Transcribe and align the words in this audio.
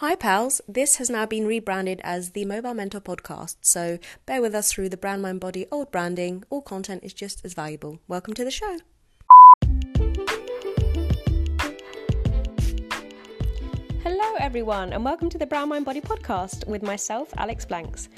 Hi, 0.00 0.14
pals. 0.14 0.62
This 0.66 0.96
has 0.96 1.10
now 1.10 1.26
been 1.26 1.46
rebranded 1.46 2.00
as 2.02 2.30
the 2.30 2.46
Mobile 2.46 2.72
Mentor 2.72 3.02
Podcast, 3.02 3.56
so 3.60 3.98
bear 4.24 4.40
with 4.40 4.54
us 4.54 4.72
through 4.72 4.88
the 4.88 4.96
brand 4.96 5.20
mind 5.20 5.40
body 5.40 5.66
old 5.70 5.90
branding. 5.90 6.42
All 6.48 6.62
content 6.62 7.04
is 7.04 7.12
just 7.12 7.44
as 7.44 7.52
valuable. 7.52 7.98
Welcome 8.08 8.32
to 8.32 8.42
the 8.42 8.50
show. 8.50 8.78
Hello, 14.02 14.36
everyone, 14.38 14.94
and 14.94 15.04
welcome 15.04 15.28
to 15.28 15.36
the 15.36 15.44
Brand 15.44 15.68
Mind 15.68 15.84
Body 15.84 16.00
Podcast 16.00 16.66
with 16.66 16.82
myself, 16.82 17.28
Alex 17.36 17.66
Blanks. 17.66 18.08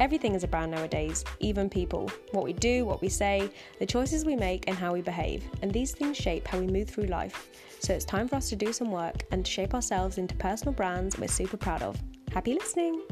Everything 0.00 0.34
is 0.34 0.44
a 0.44 0.48
brand 0.48 0.70
nowadays, 0.70 1.26
even 1.40 1.68
people. 1.68 2.10
What 2.30 2.44
we 2.44 2.54
do, 2.54 2.86
what 2.86 3.02
we 3.02 3.10
say, 3.10 3.50
the 3.80 3.84
choices 3.84 4.24
we 4.24 4.34
make, 4.34 4.66
and 4.66 4.78
how 4.78 4.94
we 4.94 5.02
behave. 5.02 5.44
And 5.60 5.74
these 5.74 5.92
things 5.92 6.16
shape 6.16 6.46
how 6.46 6.58
we 6.58 6.68
move 6.68 6.88
through 6.88 7.08
life. 7.08 7.50
So 7.80 7.94
it's 7.94 8.04
time 8.04 8.28
for 8.28 8.36
us 8.36 8.48
to 8.50 8.56
do 8.56 8.72
some 8.72 8.90
work 8.90 9.24
and 9.30 9.44
to 9.44 9.50
shape 9.50 9.74
ourselves 9.74 10.18
into 10.18 10.34
personal 10.36 10.74
brands 10.74 11.18
we're 11.18 11.28
super 11.28 11.56
proud 11.56 11.82
of. 11.82 11.96
Happy 12.32 12.54
listening! 12.54 13.02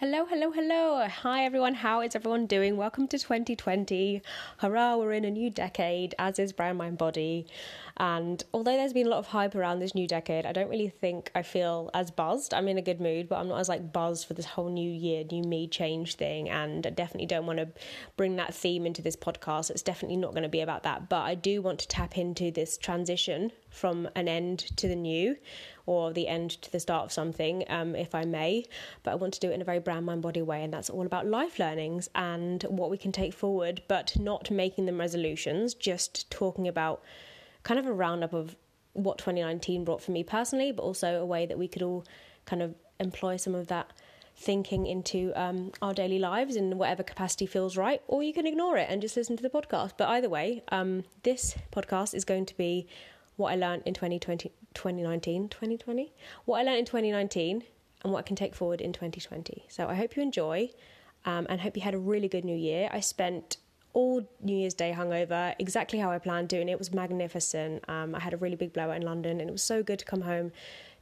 Hello, 0.00 0.24
hello, 0.24 0.50
hello. 0.50 1.06
Hi, 1.06 1.44
everyone. 1.44 1.74
How 1.74 2.00
is 2.00 2.16
everyone 2.16 2.46
doing? 2.46 2.78
Welcome 2.78 3.06
to 3.08 3.18
2020. 3.18 4.22
Hurrah, 4.56 4.96
we're 4.96 5.12
in 5.12 5.26
a 5.26 5.30
new 5.30 5.50
decade, 5.50 6.14
as 6.18 6.38
is 6.38 6.54
Brand 6.54 6.78
Mind 6.78 6.96
Body. 6.96 7.46
And 7.98 8.42
although 8.54 8.78
there's 8.78 8.94
been 8.94 9.08
a 9.08 9.10
lot 9.10 9.18
of 9.18 9.26
hype 9.26 9.54
around 9.54 9.80
this 9.80 9.94
new 9.94 10.08
decade, 10.08 10.46
I 10.46 10.52
don't 10.52 10.70
really 10.70 10.88
think 10.88 11.30
I 11.34 11.42
feel 11.42 11.90
as 11.92 12.10
buzzed. 12.10 12.54
I'm 12.54 12.66
in 12.66 12.78
a 12.78 12.82
good 12.82 12.98
mood, 12.98 13.28
but 13.28 13.40
I'm 13.40 13.48
not 13.48 13.60
as 13.60 13.68
like 13.68 13.92
buzzed 13.92 14.26
for 14.26 14.32
this 14.32 14.46
whole 14.46 14.70
new 14.70 14.90
year, 14.90 15.22
new 15.30 15.42
me 15.42 15.68
change 15.68 16.14
thing. 16.14 16.48
And 16.48 16.86
I 16.86 16.90
definitely 16.90 17.26
don't 17.26 17.44
want 17.44 17.58
to 17.58 17.68
bring 18.16 18.36
that 18.36 18.54
theme 18.54 18.86
into 18.86 19.02
this 19.02 19.16
podcast. 19.16 19.68
It's 19.68 19.82
definitely 19.82 20.16
not 20.16 20.30
going 20.30 20.44
to 20.44 20.48
be 20.48 20.62
about 20.62 20.82
that. 20.84 21.10
But 21.10 21.24
I 21.24 21.34
do 21.34 21.60
want 21.60 21.78
to 21.80 21.88
tap 21.88 22.16
into 22.16 22.50
this 22.50 22.78
transition 22.78 23.52
from 23.68 24.08
an 24.16 24.28
end 24.28 24.60
to 24.78 24.88
the 24.88 24.96
new 24.96 25.36
or 25.90 26.12
the 26.12 26.28
end 26.28 26.50
to 26.62 26.70
the 26.70 26.78
start 26.78 27.04
of 27.04 27.10
something, 27.10 27.64
um, 27.68 27.96
if 27.96 28.14
I 28.14 28.24
may. 28.24 28.64
But 29.02 29.10
I 29.10 29.14
want 29.16 29.34
to 29.34 29.40
do 29.40 29.50
it 29.50 29.54
in 29.54 29.60
a 29.60 29.64
very 29.64 29.80
brand 29.80 30.06
mind 30.06 30.22
body 30.22 30.40
way, 30.40 30.62
and 30.62 30.72
that's 30.72 30.88
all 30.88 31.04
about 31.04 31.26
life 31.26 31.58
learnings 31.58 32.08
and 32.14 32.62
what 32.68 32.90
we 32.90 32.96
can 32.96 33.10
take 33.10 33.34
forward, 33.34 33.82
but 33.88 34.16
not 34.16 34.52
making 34.52 34.86
them 34.86 35.00
resolutions, 35.00 35.74
just 35.74 36.30
talking 36.30 36.68
about 36.68 37.02
kind 37.64 37.80
of 37.80 37.86
a 37.86 37.92
roundup 37.92 38.32
of 38.32 38.54
what 38.92 39.18
2019 39.18 39.84
brought 39.84 40.00
for 40.00 40.12
me 40.12 40.22
personally, 40.22 40.70
but 40.70 40.84
also 40.84 41.20
a 41.20 41.26
way 41.26 41.44
that 41.44 41.58
we 41.58 41.66
could 41.66 41.82
all 41.82 42.04
kind 42.44 42.62
of 42.62 42.76
employ 43.00 43.36
some 43.36 43.56
of 43.56 43.66
that 43.66 43.92
thinking 44.36 44.86
into 44.86 45.32
um, 45.34 45.72
our 45.82 45.92
daily 45.92 46.20
lives 46.20 46.54
in 46.54 46.78
whatever 46.78 47.02
capacity 47.02 47.46
feels 47.46 47.76
right, 47.76 48.00
or 48.06 48.22
you 48.22 48.32
can 48.32 48.46
ignore 48.46 48.76
it 48.76 48.86
and 48.88 49.02
just 49.02 49.16
listen 49.16 49.36
to 49.36 49.42
the 49.42 49.50
podcast. 49.50 49.94
But 49.98 50.08
either 50.08 50.28
way, 50.28 50.62
um, 50.68 51.02
this 51.24 51.56
podcast 51.72 52.14
is 52.14 52.24
going 52.24 52.46
to 52.46 52.56
be 52.56 52.86
what 53.34 53.52
I 53.52 53.56
learned 53.56 53.82
in 53.86 53.94
2020, 53.94 54.52
2019, 54.74 55.48
2020, 55.48 56.12
what 56.44 56.60
I 56.60 56.62
learned 56.62 56.78
in 56.78 56.84
2019, 56.84 57.64
and 58.02 58.12
what 58.12 58.20
I 58.20 58.22
can 58.22 58.36
take 58.36 58.54
forward 58.54 58.80
in 58.80 58.92
2020. 58.92 59.64
So 59.68 59.86
I 59.88 59.94
hope 59.94 60.16
you 60.16 60.22
enjoy 60.22 60.70
um, 61.24 61.46
and 61.48 61.60
hope 61.60 61.76
you 61.76 61.82
had 61.82 61.94
a 61.94 61.98
really 61.98 62.28
good 62.28 62.44
new 62.44 62.56
year. 62.56 62.88
I 62.92 63.00
spent 63.00 63.58
all 63.92 64.26
New 64.40 64.56
Year's 64.56 64.74
Day 64.74 64.94
hungover, 64.96 65.54
exactly 65.58 65.98
how 65.98 66.10
I 66.10 66.18
planned 66.18 66.48
doing 66.48 66.68
it. 66.68 66.78
Was 66.78 66.94
magnificent. 66.94 67.84
Um, 67.88 68.14
I 68.14 68.20
had 68.20 68.32
a 68.32 68.36
really 68.36 68.56
big 68.56 68.72
blowout 68.72 68.96
in 68.96 69.02
London, 69.02 69.40
and 69.40 69.48
it 69.48 69.52
was 69.52 69.62
so 69.62 69.82
good 69.82 69.98
to 69.98 70.04
come 70.04 70.22
home 70.22 70.52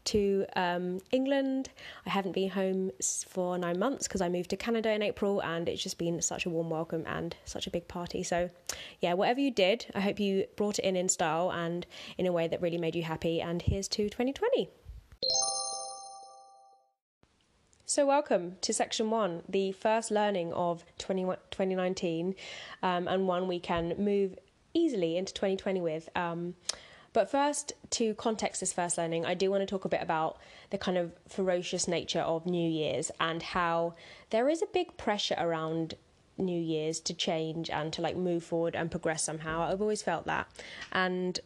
to 0.09 0.47
um, 0.57 1.01
England. 1.11 1.69
I 2.07 2.11
haven't 2.11 2.33
been 2.33 2.49
home 2.49 2.91
for 3.29 3.59
nine 3.59 3.79
months 3.79 4.09
because 4.09 4.23
I 4.23 4.29
moved 4.31 4.51
to 4.51 4.57
Canada 4.57 4.91
in 4.91 5.03
April, 5.03 5.43
and 5.43 5.69
it's 5.69 5.83
just 5.83 5.99
been 5.99 6.21
such 6.23 6.47
a 6.47 6.51
warm 6.51 6.71
welcome 6.71 7.05
and 7.07 7.37
such 7.45 7.67
a 7.67 7.71
big 7.71 7.89
party. 7.89 8.23
So, 8.23 8.49
yeah, 9.01 9.13
whatever 9.13 9.41
you 9.41 9.51
did, 9.51 9.87
I 9.95 10.01
hope 10.01 10.19
you 10.19 10.47
brought 10.57 10.79
it 10.79 10.85
in 10.85 10.97
in 10.97 11.11
style 11.11 11.53
and 11.53 11.87
in 12.17 12.27
a 12.27 12.33
way 12.33 12.49
that 12.49 12.63
really 12.63 12.79
made 12.79 12.97
you 12.97 13.03
happy. 13.03 13.43
And 13.43 13.61
here's 13.61 13.87
to 13.89 14.09
2020. 14.09 14.71
So, 17.85 18.07
welcome 18.07 18.57
to 18.63 18.73
section 18.73 19.11
one, 19.11 19.43
the 19.47 19.73
first 19.73 20.11
learning 20.11 20.55
of 20.55 20.85
20, 20.99 21.25
2019, 21.51 22.35
um, 22.83 23.09
and 23.09 23.27
one 23.27 23.47
we 23.47 23.61
can 23.61 23.95
move 23.99 24.39
easily 24.73 25.19
into 25.19 25.35
2020 25.35 25.83
with. 25.83 26.09
Um, 26.17 26.55
but 27.19 27.29
first, 27.29 27.73
to 27.91 28.15
context 28.15 28.61
this 28.61 28.73
first 28.73 28.97
learning, 28.97 29.27
I 29.27 29.35
do 29.35 29.51
want 29.51 29.63
to 29.63 29.67
talk 29.67 29.85
a 29.85 29.89
bit 29.89 30.01
about 30.01 30.39
the 30.71 30.79
kind 30.79 30.97
of 30.97 31.11
ferocious 31.27 31.89
nature 31.89 32.21
of 32.21 32.47
New 32.47 32.71
Year's 32.71 33.11
and 33.19 33.43
how 33.43 33.95
there 34.31 34.49
is 34.49 34.63
a 34.63 34.67
big 34.67 34.97
pressure 34.97 35.35
around 35.37 35.95
New 36.37 36.61
Year's 36.61 37.01
to 37.01 37.15
change 37.15 37.71
and 37.71 37.93
to 37.95 38.03
like 38.03 38.15
move 38.15 38.45
forward 38.45 38.77
and 38.77 38.89
progress 38.89 39.25
somehow. 39.25 39.63
I've 39.63 39.83
always 39.83 40.01
felt 40.01 40.27
that. 40.27 40.47
And 40.93 41.41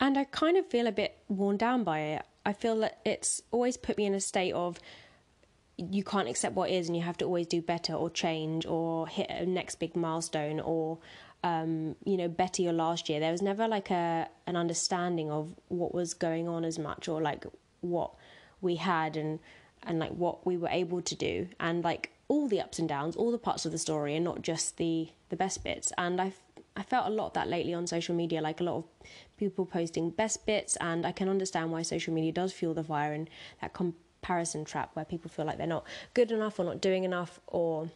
and 0.00 0.18
I 0.18 0.24
kind 0.24 0.56
of 0.56 0.66
feel 0.66 0.88
a 0.88 0.92
bit 0.92 1.16
worn 1.28 1.56
down 1.56 1.84
by 1.84 2.00
it. 2.00 2.22
I 2.44 2.52
feel 2.52 2.76
that 2.80 2.98
it's 3.04 3.40
always 3.52 3.76
put 3.76 3.98
me 3.98 4.04
in 4.04 4.14
a 4.14 4.20
state 4.20 4.52
of 4.52 4.80
you 5.90 6.04
can't 6.04 6.28
accept 6.28 6.54
what 6.54 6.70
is 6.70 6.88
and 6.88 6.96
you 6.96 7.02
have 7.02 7.16
to 7.18 7.24
always 7.24 7.46
do 7.46 7.62
better 7.62 7.94
or 7.94 8.10
change 8.10 8.66
or 8.66 9.08
hit 9.08 9.30
a 9.30 9.46
next 9.46 9.76
big 9.76 9.96
milestone 9.96 10.60
or 10.60 10.98
um, 11.42 11.96
you 12.04 12.16
know 12.16 12.28
better 12.28 12.62
your 12.62 12.72
last 12.72 13.08
year. 13.08 13.20
There 13.20 13.32
was 13.32 13.42
never 13.42 13.66
like 13.66 13.90
a 13.90 14.28
an 14.46 14.56
understanding 14.56 15.30
of 15.30 15.54
what 15.68 15.94
was 15.94 16.14
going 16.14 16.48
on 16.48 16.64
as 16.64 16.78
much 16.78 17.08
or 17.08 17.20
like 17.22 17.46
what 17.80 18.12
we 18.60 18.76
had 18.76 19.16
and 19.16 19.38
and 19.82 19.98
like 19.98 20.10
what 20.10 20.46
we 20.46 20.56
were 20.56 20.68
able 20.68 21.00
to 21.00 21.14
do. 21.14 21.48
And 21.58 21.82
like 21.82 22.12
all 22.28 22.46
the 22.46 22.60
ups 22.60 22.78
and 22.78 22.88
downs 22.88 23.16
all 23.16 23.32
the 23.32 23.38
parts 23.38 23.64
of 23.64 23.72
the 23.72 23.78
story 23.78 24.14
and 24.14 24.24
not 24.24 24.42
just 24.42 24.76
the 24.76 25.08
the 25.30 25.36
best 25.36 25.64
bits. 25.64 25.92
And 25.96 26.20
i 26.20 26.32
I 26.76 26.82
felt 26.84 27.08
a 27.08 27.10
lot 27.10 27.26
of 27.26 27.32
that 27.32 27.48
lately 27.48 27.74
on 27.74 27.86
social 27.88 28.14
media, 28.14 28.40
like 28.40 28.60
a 28.60 28.64
lot 28.64 28.76
of 28.76 28.84
people 29.36 29.66
posting 29.66 30.10
best 30.10 30.46
bits, 30.46 30.76
and 30.76 31.04
I 31.04 31.10
can 31.10 31.28
understand 31.28 31.72
why 31.72 31.82
social 31.82 32.14
media 32.14 32.30
does 32.30 32.52
fuel 32.52 32.74
the 32.74 32.84
fire 32.84 33.12
and 33.12 33.28
that 33.60 33.72
com- 33.72 33.96
comparison 34.20 34.64
trap 34.64 34.90
where 34.94 35.04
people 35.04 35.30
feel 35.30 35.44
like 35.44 35.58
they're 35.58 35.66
not 35.66 35.84
good 36.14 36.30
enough 36.30 36.58
or 36.58 36.64
not 36.64 36.80
doing 36.80 37.04
enough 37.04 37.40
or 37.46 37.88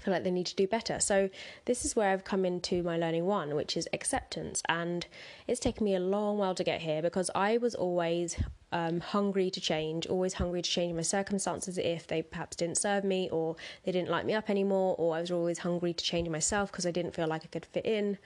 feel 0.00 0.14
like 0.14 0.24
they 0.24 0.30
need 0.30 0.46
to 0.46 0.54
do 0.54 0.66
better. 0.66 0.98
So 1.00 1.28
this 1.66 1.84
is 1.84 1.94
where 1.96 2.10
I've 2.10 2.24
come 2.24 2.44
into 2.44 2.82
my 2.82 2.96
learning 2.96 3.26
one, 3.26 3.54
which 3.54 3.76
is 3.76 3.88
acceptance, 3.92 4.62
and 4.68 5.06
it's 5.46 5.60
taken 5.60 5.84
me 5.84 5.94
a 5.94 6.00
long 6.00 6.38
while 6.38 6.54
to 6.54 6.64
get 6.64 6.80
here 6.80 7.02
because 7.02 7.30
I 7.34 7.58
was 7.58 7.74
always 7.74 8.36
um, 8.72 9.00
hungry 9.00 9.50
to 9.50 9.60
change, 9.60 10.06
always 10.06 10.34
hungry 10.34 10.62
to 10.62 10.70
change 10.70 10.94
my 10.94 11.02
circumstances 11.02 11.76
if 11.76 12.06
they 12.06 12.22
perhaps 12.22 12.56
didn't 12.56 12.78
serve 12.78 13.04
me 13.04 13.28
or 13.30 13.56
they 13.84 13.92
didn't 13.92 14.08
light 14.08 14.24
me 14.24 14.32
up 14.32 14.48
anymore, 14.48 14.94
or 14.98 15.16
I 15.16 15.20
was 15.20 15.30
always 15.30 15.58
hungry 15.58 15.92
to 15.92 16.04
change 16.04 16.28
myself 16.28 16.70
because 16.70 16.86
I 16.86 16.92
didn't 16.92 17.14
feel 17.14 17.26
like 17.26 17.42
I 17.44 17.48
could 17.48 17.66
fit 17.66 17.84
in, 17.84 18.16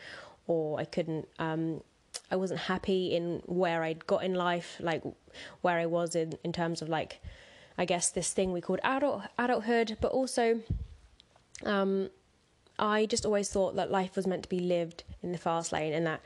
or 0.46 0.78
I 0.78 0.84
couldn't 0.84 1.26
um, 1.38 1.82
I 2.30 2.36
wasn't 2.36 2.60
happy 2.60 3.14
in 3.14 3.42
where 3.46 3.82
I'd 3.82 4.06
got 4.06 4.24
in 4.24 4.34
life, 4.34 4.76
like 4.80 5.02
where 5.60 5.78
I 5.78 5.86
was 5.86 6.14
in, 6.14 6.34
in 6.42 6.52
terms 6.52 6.82
of 6.82 6.88
like, 6.88 7.20
I 7.76 7.84
guess 7.84 8.10
this 8.10 8.32
thing 8.32 8.52
we 8.52 8.60
called 8.60 8.80
adult 8.82 9.22
adulthood, 9.38 9.96
but 10.00 10.12
also, 10.12 10.60
um, 11.64 12.10
I 12.78 13.06
just 13.06 13.24
always 13.24 13.50
thought 13.50 13.76
that 13.76 13.90
life 13.90 14.16
was 14.16 14.26
meant 14.26 14.44
to 14.44 14.48
be 14.48 14.60
lived 14.60 15.04
in 15.22 15.32
the 15.32 15.38
fast 15.38 15.72
lane, 15.72 15.92
and 15.92 16.06
that 16.06 16.20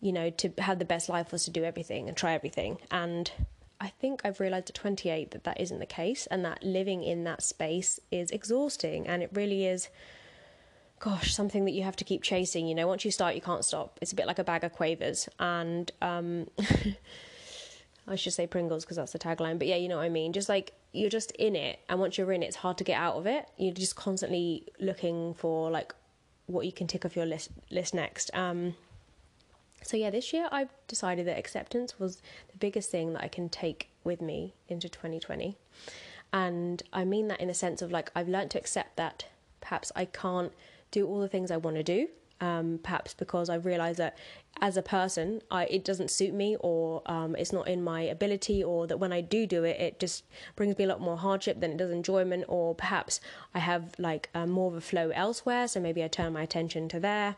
you 0.00 0.12
know 0.12 0.30
to 0.30 0.52
have 0.58 0.78
the 0.78 0.84
best 0.84 1.08
life 1.08 1.32
was 1.32 1.44
to 1.44 1.50
do 1.50 1.64
everything 1.64 2.08
and 2.08 2.16
try 2.16 2.32
everything. 2.32 2.78
And 2.90 3.30
I 3.80 3.88
think 3.88 4.22
I've 4.24 4.40
realized 4.40 4.70
at 4.70 4.76
28 4.76 5.30
that 5.32 5.44
that 5.44 5.60
isn't 5.60 5.78
the 5.78 5.86
case, 5.86 6.26
and 6.26 6.44
that 6.44 6.62
living 6.62 7.02
in 7.02 7.24
that 7.24 7.42
space 7.42 8.00
is 8.10 8.30
exhausting, 8.30 9.06
and 9.06 9.22
it 9.22 9.30
really 9.32 9.66
is 9.66 9.88
gosh, 10.98 11.34
something 11.34 11.64
that 11.64 11.72
you 11.72 11.82
have 11.82 11.96
to 11.96 12.04
keep 12.04 12.22
chasing. 12.22 12.66
You 12.66 12.74
know, 12.74 12.86
once 12.86 13.04
you 13.04 13.10
start, 13.10 13.34
you 13.34 13.40
can't 13.40 13.64
stop. 13.64 13.98
It's 14.00 14.12
a 14.12 14.16
bit 14.16 14.26
like 14.26 14.38
a 14.38 14.44
bag 14.44 14.64
of 14.64 14.72
quavers. 14.72 15.28
And 15.38 15.90
um, 16.00 16.48
I 18.08 18.16
should 18.16 18.32
say 18.32 18.46
Pringles 18.46 18.84
because 18.84 18.96
that's 18.96 19.12
the 19.12 19.18
tagline. 19.18 19.58
But 19.58 19.68
yeah, 19.68 19.76
you 19.76 19.88
know 19.88 19.96
what 19.96 20.04
I 20.04 20.08
mean. 20.08 20.32
Just 20.32 20.48
like 20.48 20.72
you're 20.92 21.10
just 21.10 21.30
in 21.32 21.56
it, 21.56 21.80
and 21.88 22.00
once 22.00 22.18
you're 22.18 22.32
in 22.32 22.42
it, 22.42 22.46
it's 22.46 22.56
hard 22.56 22.78
to 22.78 22.84
get 22.84 22.98
out 22.98 23.16
of 23.16 23.26
it. 23.26 23.48
You're 23.56 23.74
just 23.74 23.96
constantly 23.96 24.66
looking 24.80 25.34
for 25.34 25.70
like 25.70 25.94
what 26.46 26.66
you 26.66 26.72
can 26.72 26.86
tick 26.86 27.04
off 27.04 27.16
your 27.16 27.26
list 27.26 27.50
list 27.70 27.94
next. 27.94 28.30
Um, 28.34 28.74
so 29.82 29.96
yeah, 29.96 30.10
this 30.10 30.32
year 30.32 30.48
I've 30.50 30.70
decided 30.88 31.26
that 31.26 31.38
acceptance 31.38 31.98
was 31.98 32.16
the 32.50 32.58
biggest 32.58 32.90
thing 32.90 33.12
that 33.12 33.22
I 33.22 33.28
can 33.28 33.48
take 33.48 33.90
with 34.02 34.22
me 34.22 34.54
into 34.68 34.88
2020. 34.88 35.56
And 36.32 36.82
I 36.92 37.04
mean 37.04 37.28
that 37.28 37.40
in 37.40 37.48
the 37.48 37.54
sense 37.54 37.82
of 37.82 37.92
like 37.92 38.10
I've 38.14 38.28
learned 38.28 38.50
to 38.52 38.58
accept 38.58 38.96
that 38.96 39.26
perhaps 39.60 39.92
I 39.94 40.06
can't 40.06 40.52
do 40.98 41.06
all 41.08 41.20
the 41.20 41.32
things 41.34 41.50
I 41.50 41.58
want 41.66 41.76
to 41.76 41.82
do. 41.96 42.00
Um, 42.40 42.80
perhaps 42.82 43.14
because 43.14 43.48
I 43.48 43.54
realize 43.54 43.96
that 43.98 44.18
as 44.60 44.76
a 44.76 44.82
person, 44.82 45.40
I, 45.50 45.64
it 45.76 45.84
doesn't 45.84 46.10
suit 46.10 46.34
me, 46.34 46.56
or 46.60 47.00
um, 47.06 47.36
it's 47.36 47.52
not 47.52 47.66
in 47.74 47.80
my 47.82 48.02
ability, 48.16 48.58
or 48.70 48.86
that 48.88 48.98
when 48.98 49.12
I 49.18 49.20
do 49.34 49.46
do 49.46 49.64
it, 49.64 49.76
it 49.86 50.00
just 50.04 50.24
brings 50.56 50.76
me 50.76 50.84
a 50.84 50.88
lot 50.88 51.00
more 51.00 51.16
hardship 51.16 51.60
than 51.60 51.70
it 51.72 51.78
does 51.82 51.90
enjoyment, 51.90 52.44
or 52.48 52.74
perhaps 52.74 53.20
I 53.54 53.60
have 53.60 53.82
like 53.98 54.28
uh, 54.34 54.46
more 54.46 54.68
of 54.70 54.76
a 54.76 54.80
flow 54.90 55.10
elsewhere, 55.24 55.68
so 55.68 55.80
maybe 55.80 56.02
I 56.04 56.08
turn 56.08 56.32
my 56.32 56.42
attention 56.42 56.88
to 56.88 57.00
there. 57.00 57.36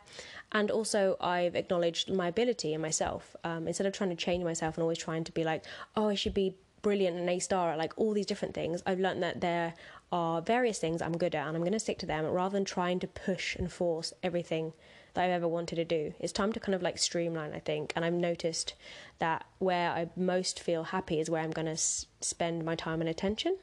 And 0.51 0.71
also, 0.71 1.15
I've 1.21 1.55
acknowledged 1.55 2.11
my 2.11 2.27
ability 2.27 2.73
in 2.73 2.81
myself 2.81 3.35
um, 3.43 3.67
instead 3.67 3.87
of 3.87 3.93
trying 3.93 4.13
to 4.15 4.25
change 4.27 4.43
myself 4.43 4.75
and 4.75 4.81
always 4.81 5.03
trying 5.07 5.23
to 5.25 5.31
be 5.31 5.43
like, 5.51 5.63
oh, 5.95 6.09
I 6.09 6.15
should 6.15 6.33
be 6.33 6.55
brilliant 6.81 7.17
and 7.17 7.29
A 7.29 7.39
star 7.39 7.71
at 7.71 7.77
like 7.77 7.93
all 7.97 8.13
these 8.13 8.25
different 8.31 8.53
things. 8.53 8.81
I've 8.85 8.99
learned 8.99 9.23
that 9.23 9.41
there 9.41 9.73
are 10.11 10.41
various 10.41 10.79
things 10.79 11.01
I'm 11.01 11.17
good 11.17 11.35
at 11.35 11.47
and 11.47 11.55
I'm 11.55 11.63
going 11.63 11.73
to 11.73 11.79
stick 11.79 11.97
to 11.99 12.05
them 12.05 12.25
rather 12.25 12.53
than 12.53 12.65
trying 12.65 12.99
to 12.99 13.07
push 13.07 13.55
and 13.55 13.71
force 13.71 14.13
everything 14.23 14.73
that 15.13 15.25
I've 15.25 15.31
ever 15.31 15.47
wanted 15.47 15.75
to 15.77 15.85
do. 15.85 16.13
It's 16.19 16.31
time 16.31 16.53
to 16.53 16.59
kind 16.59 16.75
of 16.75 16.81
like 16.81 16.97
streamline, 16.97 17.53
I 17.53 17.59
think. 17.59 17.91
And 17.95 18.05
I've 18.05 18.13
noticed 18.13 18.75
that 19.19 19.45
where 19.59 19.91
I 19.91 20.09
most 20.15 20.59
feel 20.59 20.85
happy 20.85 21.19
is 21.19 21.29
where 21.29 21.41
I'm 21.41 21.51
going 21.51 21.65
to 21.65 21.71
s- 21.71 22.05
spend 22.21 22.63
my 22.63 22.75
time 22.75 23.01
and 23.01 23.09
attention. 23.09 23.57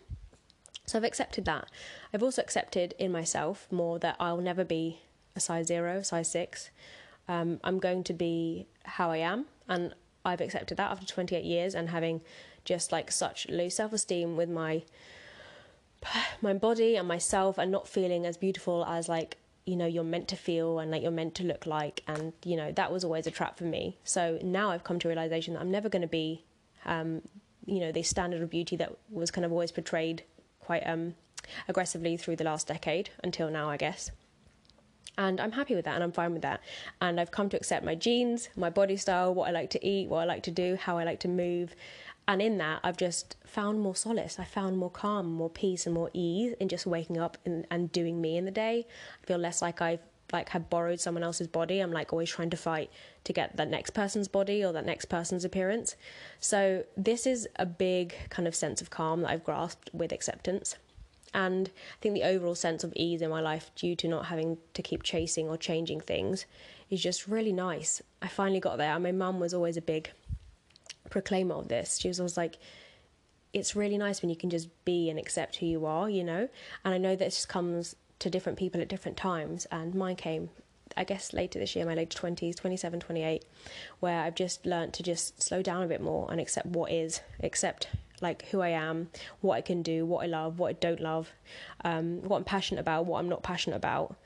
So 0.86 0.98
I've 0.98 1.04
accepted 1.04 1.44
that. 1.46 1.70
I've 2.12 2.22
also 2.22 2.42
accepted 2.42 2.94
in 2.98 3.10
myself 3.10 3.68
more 3.70 3.98
that 4.00 4.16
I'll 4.20 4.38
never 4.38 4.64
be 4.64 5.00
a 5.36 5.40
size 5.40 5.68
zero, 5.68 6.02
size 6.02 6.30
six. 6.30 6.70
Um, 7.28 7.60
I'm 7.64 7.78
going 7.78 8.04
to 8.04 8.12
be 8.12 8.66
how 8.84 9.10
I 9.10 9.18
am, 9.18 9.46
and 9.66 9.94
I've 10.24 10.42
accepted 10.42 10.76
that 10.76 10.90
after 10.90 11.06
28 11.06 11.42
years 11.42 11.74
and 11.74 11.88
having 11.88 12.20
just 12.64 12.92
like 12.92 13.10
such 13.10 13.48
low 13.48 13.68
self 13.68 13.92
esteem 13.92 14.36
with 14.36 14.50
my 14.50 14.82
my 16.42 16.54
body 16.54 16.96
and 16.96 17.08
myself, 17.08 17.58
and 17.58 17.70
not 17.70 17.88
feeling 17.88 18.26
as 18.26 18.36
beautiful 18.36 18.84
as 18.84 19.08
like 19.08 19.38
you 19.66 19.76
know 19.76 19.86
you're 19.86 20.04
meant 20.04 20.28
to 20.28 20.36
feel 20.36 20.78
and 20.78 20.90
like 20.90 21.02
you're 21.02 21.10
meant 21.10 21.34
to 21.36 21.44
look 21.44 21.66
like, 21.66 22.02
and 22.06 22.32
you 22.44 22.56
know 22.56 22.72
that 22.72 22.92
was 22.92 23.04
always 23.04 23.26
a 23.26 23.30
trap 23.30 23.58
for 23.58 23.64
me. 23.64 23.98
So 24.04 24.38
now 24.42 24.70
I've 24.70 24.84
come 24.84 24.98
to 25.00 25.08
a 25.08 25.10
realization 25.10 25.54
that 25.54 25.60
I'm 25.60 25.70
never 25.70 25.88
going 25.88 26.02
to 26.02 26.08
be, 26.08 26.44
um, 26.84 27.22
you 27.66 27.80
know, 27.80 27.92
the 27.92 28.02
standard 28.02 28.42
of 28.42 28.50
beauty 28.50 28.76
that 28.76 28.96
was 29.10 29.30
kind 29.30 29.44
of 29.44 29.52
always 29.52 29.72
portrayed 29.72 30.22
quite 30.60 30.82
um, 30.86 31.14
aggressively 31.68 32.16
through 32.16 32.36
the 32.36 32.44
last 32.44 32.68
decade 32.68 33.10
until 33.22 33.50
now, 33.50 33.70
I 33.70 33.76
guess. 33.76 34.10
And 35.16 35.40
I'm 35.40 35.52
happy 35.52 35.74
with 35.74 35.84
that 35.84 35.94
and 35.94 36.02
I'm 36.02 36.12
fine 36.12 36.32
with 36.32 36.42
that. 36.42 36.60
And 37.00 37.20
I've 37.20 37.30
come 37.30 37.48
to 37.50 37.56
accept 37.56 37.84
my 37.84 37.94
genes, 37.94 38.48
my 38.56 38.70
body 38.70 38.96
style, 38.96 39.32
what 39.32 39.48
I 39.48 39.52
like 39.52 39.70
to 39.70 39.86
eat, 39.86 40.08
what 40.08 40.18
I 40.18 40.24
like 40.24 40.42
to 40.44 40.50
do, 40.50 40.76
how 40.76 40.98
I 40.98 41.04
like 41.04 41.20
to 41.20 41.28
move. 41.28 41.74
And 42.26 42.40
in 42.40 42.58
that, 42.58 42.80
I've 42.82 42.96
just 42.96 43.36
found 43.44 43.80
more 43.80 43.94
solace. 43.94 44.38
I 44.38 44.44
found 44.44 44.78
more 44.78 44.90
calm, 44.90 45.32
more 45.32 45.50
peace, 45.50 45.86
and 45.86 45.94
more 45.94 46.10
ease 46.14 46.54
in 46.58 46.68
just 46.68 46.86
waking 46.86 47.18
up 47.18 47.36
and, 47.44 47.66
and 47.70 47.92
doing 47.92 48.20
me 48.20 48.38
in 48.38 48.46
the 48.46 48.50
day. 48.50 48.86
I 49.22 49.26
feel 49.26 49.38
less 49.38 49.60
like 49.60 49.82
I've 49.82 50.00
like 50.32 50.48
have 50.50 50.70
borrowed 50.70 51.00
someone 51.00 51.22
else's 51.22 51.46
body. 51.46 51.80
I'm 51.80 51.92
like 51.92 52.12
always 52.12 52.30
trying 52.30 52.50
to 52.50 52.56
fight 52.56 52.90
to 53.24 53.32
get 53.32 53.56
that 53.56 53.68
next 53.68 53.90
person's 53.90 54.26
body 54.26 54.64
or 54.64 54.72
that 54.72 54.86
next 54.86 55.06
person's 55.06 55.44
appearance. 55.44 55.96
So 56.40 56.84
this 56.96 57.26
is 57.26 57.46
a 57.56 57.66
big 57.66 58.14
kind 58.30 58.48
of 58.48 58.54
sense 58.54 58.80
of 58.80 58.90
calm 58.90 59.20
that 59.20 59.30
I've 59.30 59.44
grasped 59.44 59.90
with 59.92 60.12
acceptance. 60.12 60.76
And 61.34 61.68
I 61.68 61.96
think 62.00 62.14
the 62.14 62.22
overall 62.22 62.54
sense 62.54 62.84
of 62.84 62.92
ease 62.94 63.20
in 63.20 63.28
my 63.28 63.40
life 63.40 63.70
due 63.74 63.96
to 63.96 64.08
not 64.08 64.26
having 64.26 64.58
to 64.72 64.82
keep 64.82 65.02
chasing 65.02 65.48
or 65.48 65.56
changing 65.56 66.00
things 66.00 66.46
is 66.90 67.02
just 67.02 67.26
really 67.26 67.52
nice. 67.52 68.00
I 68.22 68.28
finally 68.28 68.60
got 68.60 68.78
there. 68.78 68.96
My 69.00 69.12
mum 69.12 69.40
was 69.40 69.52
always 69.52 69.76
a 69.76 69.82
big 69.82 70.10
proclaimer 71.10 71.54
of 71.54 71.68
this. 71.68 71.98
She 71.98 72.08
was 72.08 72.20
always 72.20 72.36
like, 72.36 72.58
it's 73.52 73.76
really 73.76 73.98
nice 73.98 74.20
when 74.20 74.30
you 74.30 74.36
can 74.36 74.50
just 74.50 74.68
be 74.84 75.08
and 75.08 75.18
accept 75.18 75.56
who 75.56 75.66
you 75.66 75.86
are, 75.86 76.10
you 76.10 76.24
know? 76.24 76.48
And 76.84 76.94
I 76.94 76.98
know 76.98 77.14
that 77.16 77.24
this 77.24 77.46
comes 77.46 77.94
to 78.18 78.30
different 78.30 78.58
people 78.58 78.80
at 78.80 78.88
different 78.88 79.16
times, 79.16 79.66
and 79.70 79.94
mine 79.94 80.16
came, 80.16 80.50
I 80.96 81.04
guess, 81.04 81.32
later 81.32 81.58
this 81.58 81.76
year, 81.76 81.86
my 81.86 81.94
late 81.94 82.10
20s, 82.10 82.56
27, 82.56 83.00
28, 83.00 83.44
where 84.00 84.22
I've 84.22 84.34
just 84.34 84.66
learned 84.66 84.92
to 84.94 85.02
just 85.02 85.42
slow 85.42 85.62
down 85.62 85.82
a 85.82 85.86
bit 85.86 86.00
more 86.00 86.30
and 86.30 86.40
accept 86.40 86.66
what 86.66 86.90
is, 86.90 87.20
accept 87.42 87.88
like 88.20 88.46
who 88.46 88.60
I 88.60 88.70
am, 88.70 89.10
what 89.40 89.54
I 89.54 89.60
can 89.60 89.82
do, 89.82 90.04
what 90.06 90.24
I 90.24 90.26
love, 90.26 90.58
what 90.58 90.70
I 90.70 90.72
don't 90.72 91.00
love, 91.00 91.30
um, 91.84 92.22
what 92.22 92.38
I'm 92.38 92.44
passionate 92.44 92.80
about, 92.80 93.06
what 93.06 93.18
I'm 93.18 93.28
not 93.28 93.42
passionate 93.42 93.76
about. 93.76 94.16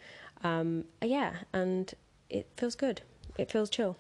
Um, 0.45 0.85
yeah, 1.03 1.35
and 1.53 1.93
it 2.31 2.49
feels 2.57 2.75
good. 2.75 3.03
It 3.37 3.51
feels 3.51 3.69
chill. 3.69 3.97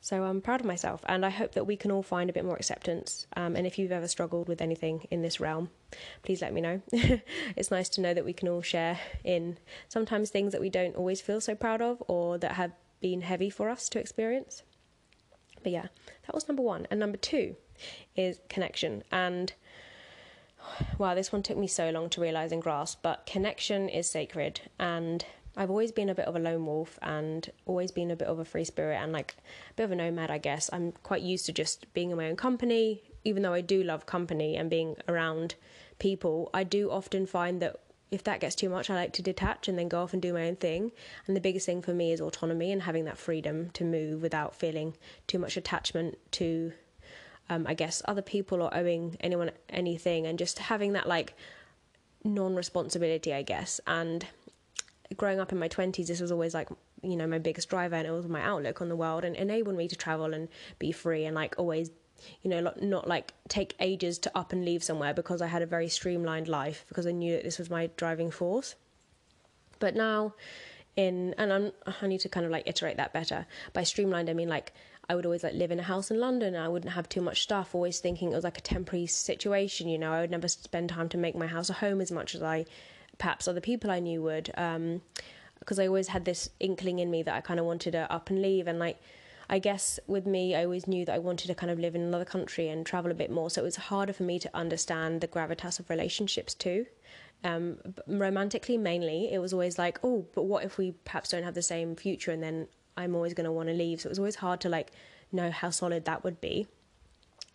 So 0.00 0.24
I'm 0.24 0.40
proud 0.40 0.60
of 0.60 0.66
myself, 0.66 1.02
and 1.06 1.24
I 1.24 1.30
hope 1.30 1.52
that 1.52 1.66
we 1.66 1.76
can 1.76 1.90
all 1.90 2.02
find 2.02 2.28
a 2.28 2.32
bit 2.32 2.44
more 2.44 2.56
acceptance. 2.56 3.26
Um, 3.36 3.56
and 3.56 3.66
if 3.66 3.78
you've 3.78 3.92
ever 3.92 4.08
struggled 4.08 4.48
with 4.48 4.60
anything 4.60 5.06
in 5.10 5.22
this 5.22 5.40
realm, 5.40 5.70
please 6.22 6.42
let 6.42 6.52
me 6.52 6.60
know. 6.60 6.82
it's 6.92 7.70
nice 7.70 7.88
to 7.90 8.00
know 8.00 8.12
that 8.12 8.24
we 8.24 8.32
can 8.32 8.48
all 8.48 8.62
share 8.62 8.98
in 9.24 9.58
sometimes 9.88 10.30
things 10.30 10.52
that 10.52 10.60
we 10.60 10.70
don't 10.70 10.96
always 10.96 11.20
feel 11.20 11.40
so 11.40 11.54
proud 11.54 11.80
of 11.80 12.02
or 12.08 12.38
that 12.38 12.52
have 12.52 12.72
been 13.00 13.22
heavy 13.22 13.50
for 13.50 13.68
us 13.68 13.88
to 13.90 13.98
experience. 13.98 14.62
But 15.62 15.72
yeah, 15.72 15.86
that 16.26 16.34
was 16.34 16.48
number 16.48 16.62
one. 16.62 16.86
And 16.90 16.98
number 16.98 17.18
two 17.18 17.56
is 18.16 18.40
connection. 18.48 19.02
And 19.10 19.52
wow, 20.98 21.14
this 21.14 21.32
one 21.32 21.42
took 21.42 21.56
me 21.56 21.66
so 21.66 21.90
long 21.90 22.10
to 22.10 22.20
realize 22.20 22.52
and 22.52 22.62
grasp, 22.62 23.00
but 23.02 23.26
connection 23.26 23.88
is 23.88 24.10
sacred. 24.10 24.62
And 24.78 25.24
I've 25.56 25.70
always 25.70 25.92
been 25.92 26.08
a 26.08 26.14
bit 26.14 26.26
of 26.26 26.36
a 26.36 26.38
lone 26.38 26.64
wolf 26.66 26.98
and 27.02 27.48
always 27.66 27.90
been 27.90 28.10
a 28.10 28.16
bit 28.16 28.28
of 28.28 28.38
a 28.38 28.44
free 28.44 28.64
spirit 28.64 28.96
and 28.96 29.12
like 29.12 29.36
a 29.70 29.74
bit 29.74 29.84
of 29.84 29.92
a 29.92 29.96
nomad, 29.96 30.30
I 30.30 30.38
guess. 30.38 30.70
I'm 30.72 30.92
quite 30.92 31.22
used 31.22 31.46
to 31.46 31.52
just 31.52 31.92
being 31.92 32.10
in 32.10 32.16
my 32.16 32.28
own 32.28 32.36
company, 32.36 33.02
even 33.24 33.42
though 33.42 33.52
I 33.52 33.60
do 33.60 33.82
love 33.82 34.06
company 34.06 34.56
and 34.56 34.70
being 34.70 34.96
around 35.08 35.54
people. 35.98 36.48
I 36.54 36.64
do 36.64 36.90
often 36.90 37.26
find 37.26 37.60
that 37.60 37.76
if 38.10 38.24
that 38.24 38.40
gets 38.40 38.54
too 38.54 38.68
much, 38.68 38.90
I 38.90 38.94
like 38.94 39.12
to 39.14 39.22
detach 39.22 39.68
and 39.68 39.78
then 39.78 39.88
go 39.88 40.02
off 40.02 40.12
and 40.12 40.20
do 40.20 40.34
my 40.34 40.46
own 40.46 40.56
thing. 40.56 40.92
And 41.26 41.36
the 41.36 41.40
biggest 41.40 41.66
thing 41.66 41.82
for 41.82 41.94
me 41.94 42.12
is 42.12 42.20
autonomy 42.20 42.72
and 42.72 42.82
having 42.82 43.04
that 43.06 43.18
freedom 43.18 43.70
to 43.70 43.84
move 43.84 44.22
without 44.22 44.54
feeling 44.54 44.94
too 45.26 45.38
much 45.38 45.56
attachment 45.56 46.18
to 46.32 46.72
um, 47.52 47.66
I 47.66 47.74
guess, 47.74 48.02
other 48.06 48.22
people 48.22 48.62
or 48.62 48.74
owing 48.74 49.16
anyone 49.20 49.50
anything, 49.68 50.26
and 50.26 50.38
just 50.38 50.58
having 50.58 50.92
that 50.92 51.06
like 51.06 51.34
non 52.24 52.54
responsibility, 52.54 53.32
I 53.32 53.42
guess. 53.42 53.80
And 53.86 54.26
growing 55.14 55.40
up 55.40 55.52
in 55.52 55.58
my 55.58 55.68
20s, 55.68 56.06
this 56.06 56.20
was 56.20 56.32
always 56.32 56.54
like, 56.54 56.68
you 57.02 57.16
know, 57.16 57.26
my 57.26 57.38
biggest 57.38 57.68
driver, 57.68 57.96
and 57.96 58.06
it 58.06 58.10
was 58.10 58.28
my 58.28 58.42
outlook 58.42 58.80
on 58.80 58.88
the 58.88 58.96
world 58.96 59.24
and 59.24 59.36
enabled 59.36 59.76
me 59.76 59.88
to 59.88 59.96
travel 59.96 60.32
and 60.32 60.48
be 60.78 60.92
free 60.92 61.24
and 61.24 61.34
like 61.34 61.54
always 61.58 61.90
you 62.42 62.50
know, 62.50 62.72
not 62.80 63.08
like 63.08 63.32
take 63.48 63.74
ages 63.80 64.18
to 64.18 64.38
up 64.38 64.52
and 64.52 64.64
leave 64.64 64.82
somewhere 64.82 65.14
because 65.14 65.42
I 65.42 65.46
had 65.46 65.62
a 65.62 65.66
very 65.66 65.88
streamlined 65.88 66.48
life 66.48 66.84
because 66.88 67.06
I 67.06 67.12
knew 67.12 67.34
that 67.34 67.44
this 67.44 67.58
was 67.58 67.70
my 67.70 67.90
driving 67.96 68.30
force. 68.30 68.74
But 69.78 69.96
now, 69.96 70.34
in 70.94 71.34
and 71.38 71.52
I'm, 71.52 71.72
I 72.00 72.06
need 72.06 72.20
to 72.20 72.28
kind 72.28 72.46
of 72.46 72.52
like 72.52 72.64
iterate 72.66 72.96
that 72.98 73.12
better. 73.12 73.46
By 73.72 73.82
streamlined, 73.82 74.30
I 74.30 74.34
mean 74.34 74.48
like 74.48 74.72
I 75.08 75.14
would 75.14 75.26
always 75.26 75.42
like 75.42 75.54
live 75.54 75.70
in 75.70 75.80
a 75.80 75.84
house 75.84 76.10
in 76.10 76.20
London 76.20 76.54
and 76.54 76.64
I 76.64 76.68
wouldn't 76.68 76.92
have 76.92 77.08
too 77.08 77.20
much 77.20 77.42
stuff, 77.42 77.74
always 77.74 77.98
thinking 77.98 78.32
it 78.32 78.36
was 78.36 78.44
like 78.44 78.58
a 78.58 78.62
temporary 78.62 79.06
situation, 79.06 79.88
you 79.88 79.98
know. 79.98 80.12
I 80.12 80.20
would 80.20 80.30
never 80.30 80.48
spend 80.48 80.90
time 80.90 81.08
to 81.10 81.18
make 81.18 81.34
my 81.34 81.46
house 81.46 81.70
a 81.70 81.74
home 81.74 82.00
as 82.00 82.12
much 82.12 82.34
as 82.34 82.42
I 82.42 82.66
perhaps 83.22 83.46
other 83.46 83.60
people 83.60 83.88
I 83.90 84.00
knew 84.00 84.20
would. 84.22 84.50
Um, 84.56 85.00
because 85.60 85.78
I 85.78 85.86
always 85.86 86.08
had 86.08 86.24
this 86.24 86.50
inkling 86.58 86.98
in 86.98 87.08
me 87.08 87.22
that 87.22 87.34
I 87.36 87.40
kind 87.40 87.60
of 87.60 87.66
wanted 87.66 87.92
to 87.92 88.12
up 88.12 88.30
and 88.30 88.42
leave 88.42 88.66
and 88.66 88.80
like 88.80 88.98
I 89.48 89.58
guess 89.58 90.00
with 90.06 90.26
me, 90.26 90.54
I 90.54 90.64
always 90.64 90.86
knew 90.86 91.04
that 91.04 91.14
I 91.14 91.18
wanted 91.18 91.46
to 91.48 91.54
kind 91.54 91.70
of 91.70 91.78
live 91.78 91.94
in 91.94 92.00
another 92.00 92.24
country 92.24 92.68
and 92.68 92.86
travel 92.86 93.10
a 93.10 93.14
bit 93.14 93.30
more. 93.30 93.50
So 93.50 93.60
it 93.60 93.64
was 93.64 93.76
harder 93.76 94.12
for 94.12 94.22
me 94.22 94.38
to 94.38 94.50
understand 94.54 95.20
the 95.20 95.28
gravitas 95.28 95.78
of 95.78 95.90
relationships 95.90 96.54
too. 96.54 96.86
Um, 97.44 97.76
romantically, 98.06 98.78
mainly, 98.78 99.30
it 99.30 99.40
was 99.40 99.52
always 99.52 99.78
like, 99.78 99.98
oh, 100.02 100.24
but 100.34 100.44
what 100.44 100.64
if 100.64 100.78
we 100.78 100.92
perhaps 101.04 101.30
don't 101.30 101.42
have 101.42 101.54
the 101.54 101.62
same 101.62 101.96
future 101.96 102.30
and 102.30 102.42
then 102.42 102.66
I'm 102.96 103.14
always 103.14 103.34
going 103.34 103.44
to 103.44 103.52
want 103.52 103.68
to 103.68 103.74
leave. 103.74 104.00
So 104.00 104.08
it 104.08 104.12
was 104.12 104.18
always 104.18 104.36
hard 104.36 104.60
to 104.62 104.68
like 104.70 104.92
know 105.32 105.50
how 105.50 105.70
solid 105.70 106.06
that 106.06 106.24
would 106.24 106.40
be. 106.40 106.66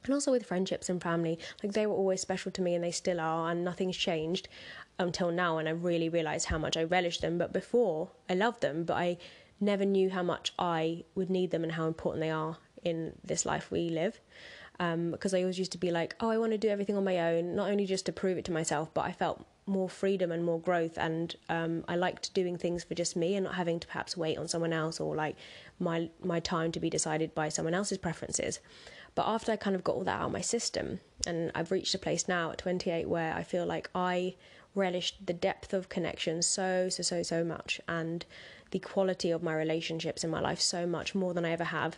And 0.04 0.14
also 0.14 0.32
with 0.32 0.46
friendships 0.46 0.90
and 0.90 1.02
family, 1.02 1.40
like 1.64 1.74
they 1.74 1.88
were 1.88 1.96
always 1.96 2.22
special 2.22 2.52
to 2.52 2.62
me 2.62 2.76
and 2.76 2.84
they 2.84 2.92
still 2.92 3.20
are, 3.20 3.50
and 3.50 3.64
nothing's 3.64 3.98
changed 3.98 4.48
until 5.00 5.32
now. 5.32 5.58
And 5.58 5.68
I 5.68 5.72
really 5.72 6.10
realised 6.10 6.48
how 6.48 6.58
much 6.58 6.78
I 6.78 6.84
relish 6.84 7.20
them. 7.20 7.38
But 7.38 7.54
before, 7.54 8.10
I 8.30 8.34
loved 8.34 8.62
them, 8.62 8.84
but 8.84 8.96
I 8.96 9.18
never 9.60 9.86
knew 9.86 10.10
how 10.10 10.24
much 10.24 10.54
I 10.60 11.04
would 11.16 11.30
need 11.30 11.52
them 11.52 11.64
and 11.64 11.74
how 11.74 11.88
important 11.88 12.22
they 12.22 12.32
are 12.32 12.58
in 12.84 13.14
this 13.24 13.46
life 13.46 13.72
we 13.72 13.90
live. 13.90 14.20
Um, 14.80 15.12
because 15.12 15.34
I 15.34 15.42
always 15.42 15.58
used 15.58 15.72
to 15.72 15.80
be 15.80 15.90
like, 15.90 16.16
oh, 16.20 16.30
I 16.30 16.38
want 16.38 16.52
to 16.52 16.58
do 16.58 16.70
everything 16.70 16.98
on 16.98 17.04
my 17.04 17.20
own, 17.20 17.56
not 17.56 17.70
only 17.70 17.86
just 17.86 18.06
to 18.06 18.12
prove 18.12 18.38
it 18.38 18.46
to 18.46 18.52
myself, 18.52 18.94
but 18.94 19.06
I 19.06 19.12
felt 19.12 19.44
more 19.68 19.90
freedom 19.90 20.32
and 20.32 20.46
more 20.46 20.60
growth 20.60 20.98
and 20.98 21.36
um, 21.50 21.84
I 21.88 21.98
liked 21.98 22.34
doing 22.34 22.58
things 22.58 22.86
for 22.86 22.96
just 22.96 23.18
me 23.18 23.36
and 23.36 23.44
not 23.44 23.56
having 23.56 23.80
to 23.82 23.88
perhaps 23.88 24.16
wait 24.16 24.38
on 24.38 24.48
someone 24.48 24.72
else 24.72 25.00
or 25.00 25.14
like 25.14 25.36
my 25.78 26.10
my 26.24 26.40
time 26.40 26.72
to 26.72 26.80
be 26.80 26.90
decided 26.90 27.36
by 27.36 27.50
someone 27.50 27.74
else's 27.74 27.98
preferences. 27.98 28.60
But 29.14 29.28
after 29.28 29.52
I 29.52 29.58
kind 29.58 29.76
of 29.76 29.84
got 29.84 29.96
all 29.96 30.04
that 30.06 30.22
out 30.22 30.28
of 30.28 30.32
my 30.32 30.42
system 30.42 31.02
and 31.26 31.52
I've 31.54 31.72
reached 31.72 31.94
a 31.94 32.00
place 32.00 32.28
now 32.28 32.52
at 32.52 32.60
28 32.60 33.10
where 33.10 33.34
I 33.34 33.44
feel 33.44 33.66
like 33.66 33.90
I 33.94 34.36
relished 34.78 35.26
the 35.26 35.34
depth 35.34 35.74
of 35.74 35.90
connection 35.90 36.42
so 36.42 36.88
so 36.88 37.02
so 37.04 37.24
so 37.24 37.44
much 37.44 37.82
and 37.88 38.26
the 38.72 38.80
quality 38.80 39.32
of 39.32 39.44
my 39.44 39.56
relationships 39.56 40.24
in 40.24 40.30
my 40.30 40.40
life 40.40 40.60
so 40.60 40.86
much 40.86 41.16
more 41.16 41.34
than 41.34 41.46
I 41.46 41.52
ever 41.52 41.66
have. 41.66 41.98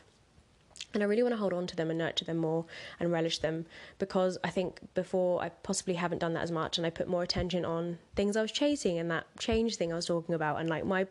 And 0.93 1.03
I 1.03 1.05
really 1.05 1.21
want 1.21 1.33
to 1.33 1.39
hold 1.39 1.53
on 1.53 1.67
to 1.67 1.75
them 1.75 1.89
and 1.91 1.99
nurture 1.99 2.25
them 2.25 2.37
more 2.37 2.65
and 2.99 3.11
relish 3.11 3.39
them 3.39 3.65
because 3.99 4.39
I 4.43 4.49
think 4.49 4.79
before 4.95 5.41
I 5.41 5.49
possibly 5.49 5.95
haven't 5.95 6.19
done 6.19 6.33
that 6.33 6.43
as 6.43 6.51
much 6.51 6.77
and 6.77 6.87
I 6.87 6.89
put 6.89 7.07
more 7.07 7.21
attention 7.21 7.63
on 7.63 7.99
things 8.15 8.35
I 8.35 8.41
was 8.41 8.51
chasing 8.51 8.97
and 8.97 9.11
that 9.11 9.25
change 9.37 9.75
thing 9.75 9.91
I 9.91 9.95
was 9.95 10.07
talking 10.07 10.33
about 10.33 10.59
and 10.59 10.67
like 10.67 10.85
my 10.85 11.05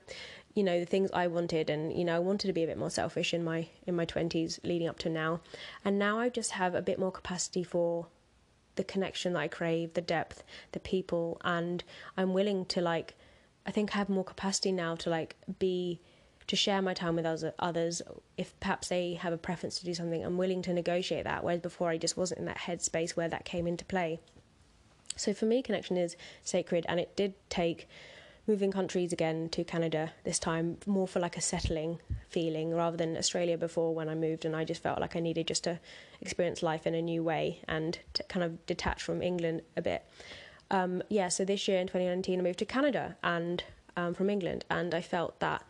you 0.54 0.64
know 0.64 0.80
the 0.80 0.86
things 0.86 1.10
I 1.12 1.28
wanted 1.28 1.70
and 1.70 1.96
you 1.96 2.04
know 2.04 2.16
I 2.16 2.18
wanted 2.18 2.48
to 2.48 2.52
be 2.52 2.64
a 2.64 2.66
bit 2.66 2.78
more 2.78 2.90
selfish 2.90 3.32
in 3.32 3.44
my 3.44 3.68
in 3.86 3.94
my 3.94 4.06
20s 4.06 4.58
leading 4.64 4.88
up 4.88 4.98
to 5.00 5.08
now. 5.08 5.40
And 5.84 5.96
now 5.96 6.18
I 6.18 6.28
just 6.28 6.52
have 6.52 6.74
a 6.74 6.82
bit 6.82 6.98
more 6.98 7.12
capacity 7.12 7.62
for 7.62 8.06
the 8.78 8.84
connection 8.84 9.34
that 9.34 9.40
I 9.40 9.48
crave 9.48 9.92
the 9.92 10.00
depth 10.00 10.42
the 10.72 10.80
people 10.80 11.38
and 11.44 11.84
I'm 12.16 12.32
willing 12.32 12.64
to 12.66 12.80
like 12.80 13.14
I 13.66 13.70
think 13.70 13.94
I 13.94 13.98
have 13.98 14.08
more 14.08 14.24
capacity 14.24 14.72
now 14.72 14.94
to 14.96 15.10
like 15.10 15.36
be 15.58 16.00
to 16.46 16.56
share 16.56 16.80
my 16.80 16.94
time 16.94 17.14
with 17.16 17.26
others 17.58 18.00
if 18.38 18.58
perhaps 18.58 18.88
they 18.88 19.14
have 19.14 19.34
a 19.34 19.36
preference 19.36 19.78
to 19.78 19.84
do 19.84 19.92
something 19.92 20.24
i'm 20.24 20.38
willing 20.38 20.62
to 20.62 20.72
negotiate 20.72 21.24
that 21.24 21.44
whereas 21.44 21.60
before 21.60 21.90
i 21.90 21.98
just 21.98 22.16
wasn't 22.16 22.40
in 22.40 22.46
that 22.46 22.56
headspace 22.56 23.10
where 23.10 23.28
that 23.28 23.44
came 23.44 23.66
into 23.66 23.84
play. 23.84 24.18
So 25.16 25.34
for 25.34 25.44
me 25.44 25.62
connection 25.62 25.96
is 25.96 26.16
sacred 26.42 26.86
and 26.88 26.98
it 26.98 27.14
did 27.16 27.34
take 27.50 27.88
moving 28.48 28.72
countries 28.72 29.12
again 29.12 29.48
to 29.50 29.62
Canada 29.62 30.12
this 30.24 30.38
time, 30.38 30.78
more 30.86 31.06
for 31.06 31.20
like 31.20 31.36
a 31.36 31.40
settling 31.40 32.00
feeling 32.30 32.74
rather 32.74 32.96
than 32.96 33.16
Australia 33.16 33.58
before 33.58 33.94
when 33.94 34.08
I 34.08 34.14
moved, 34.14 34.46
and 34.46 34.56
I 34.56 34.64
just 34.64 34.82
felt 34.82 35.00
like 35.00 35.14
I 35.14 35.20
needed 35.20 35.46
just 35.46 35.64
to 35.64 35.78
experience 36.22 36.62
life 36.62 36.86
in 36.86 36.94
a 36.94 37.02
new 37.02 37.22
way 37.22 37.60
and 37.68 37.98
to 38.14 38.22
kind 38.24 38.42
of 38.42 38.64
detach 38.66 39.02
from 39.02 39.22
England 39.22 39.62
a 39.76 39.82
bit. 39.82 40.04
Um, 40.70 41.02
yeah, 41.08 41.28
so 41.28 41.44
this 41.44 41.68
year 41.68 41.78
in 41.78 41.86
2019, 41.86 42.40
I 42.40 42.42
moved 42.42 42.58
to 42.60 42.64
Canada 42.64 43.16
and 43.22 43.62
um, 43.96 44.14
from 44.14 44.30
England, 44.30 44.64
and 44.70 44.94
I 44.94 45.02
felt 45.02 45.38
that 45.40 45.62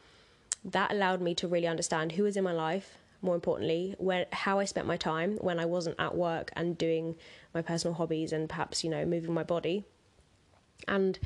that 0.65 0.93
allowed 0.93 1.21
me 1.21 1.35
to 1.37 1.49
really 1.49 1.67
understand 1.67 2.13
who 2.13 2.23
was 2.23 2.37
in 2.37 2.45
my 2.45 2.53
life. 2.53 2.99
More 3.21 3.35
importantly, 3.35 3.97
where 3.99 4.27
how 4.33 4.61
I 4.61 4.65
spent 4.65 4.87
my 4.87 4.97
time 4.97 5.39
when 5.41 5.59
I 5.59 5.67
wasn't 5.67 5.99
at 5.99 6.15
work 6.15 6.53
and 6.55 6.79
doing 6.79 7.17
my 7.53 7.63
personal 7.63 7.95
hobbies 7.95 8.33
and 8.33 8.49
perhaps 8.49 8.85
you 8.85 8.91
know 8.91 9.05
moving 9.05 9.35
my 9.35 9.43
body, 9.43 9.85
and 10.87 11.19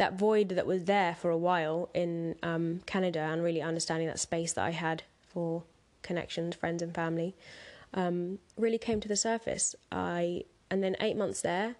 that 0.00 0.14
void 0.18 0.48
that 0.48 0.64
was 0.64 0.86
there 0.86 1.14
for 1.14 1.30
a 1.30 1.36
while 1.36 1.90
in 1.92 2.34
um, 2.42 2.80
Canada 2.86 3.20
and 3.20 3.42
really 3.42 3.60
understanding 3.60 4.08
that 4.08 4.18
space 4.18 4.54
that 4.54 4.64
I 4.64 4.70
had 4.70 5.02
for 5.28 5.62
connections, 6.00 6.56
friends, 6.56 6.80
and 6.80 6.94
family 6.94 7.36
um, 7.92 8.38
really 8.56 8.78
came 8.78 9.00
to 9.00 9.08
the 9.08 9.16
surface. 9.16 9.74
I 9.92 10.44
and 10.70 10.82
then 10.82 10.96
eight 11.00 11.18
months 11.18 11.42
there, 11.42 11.74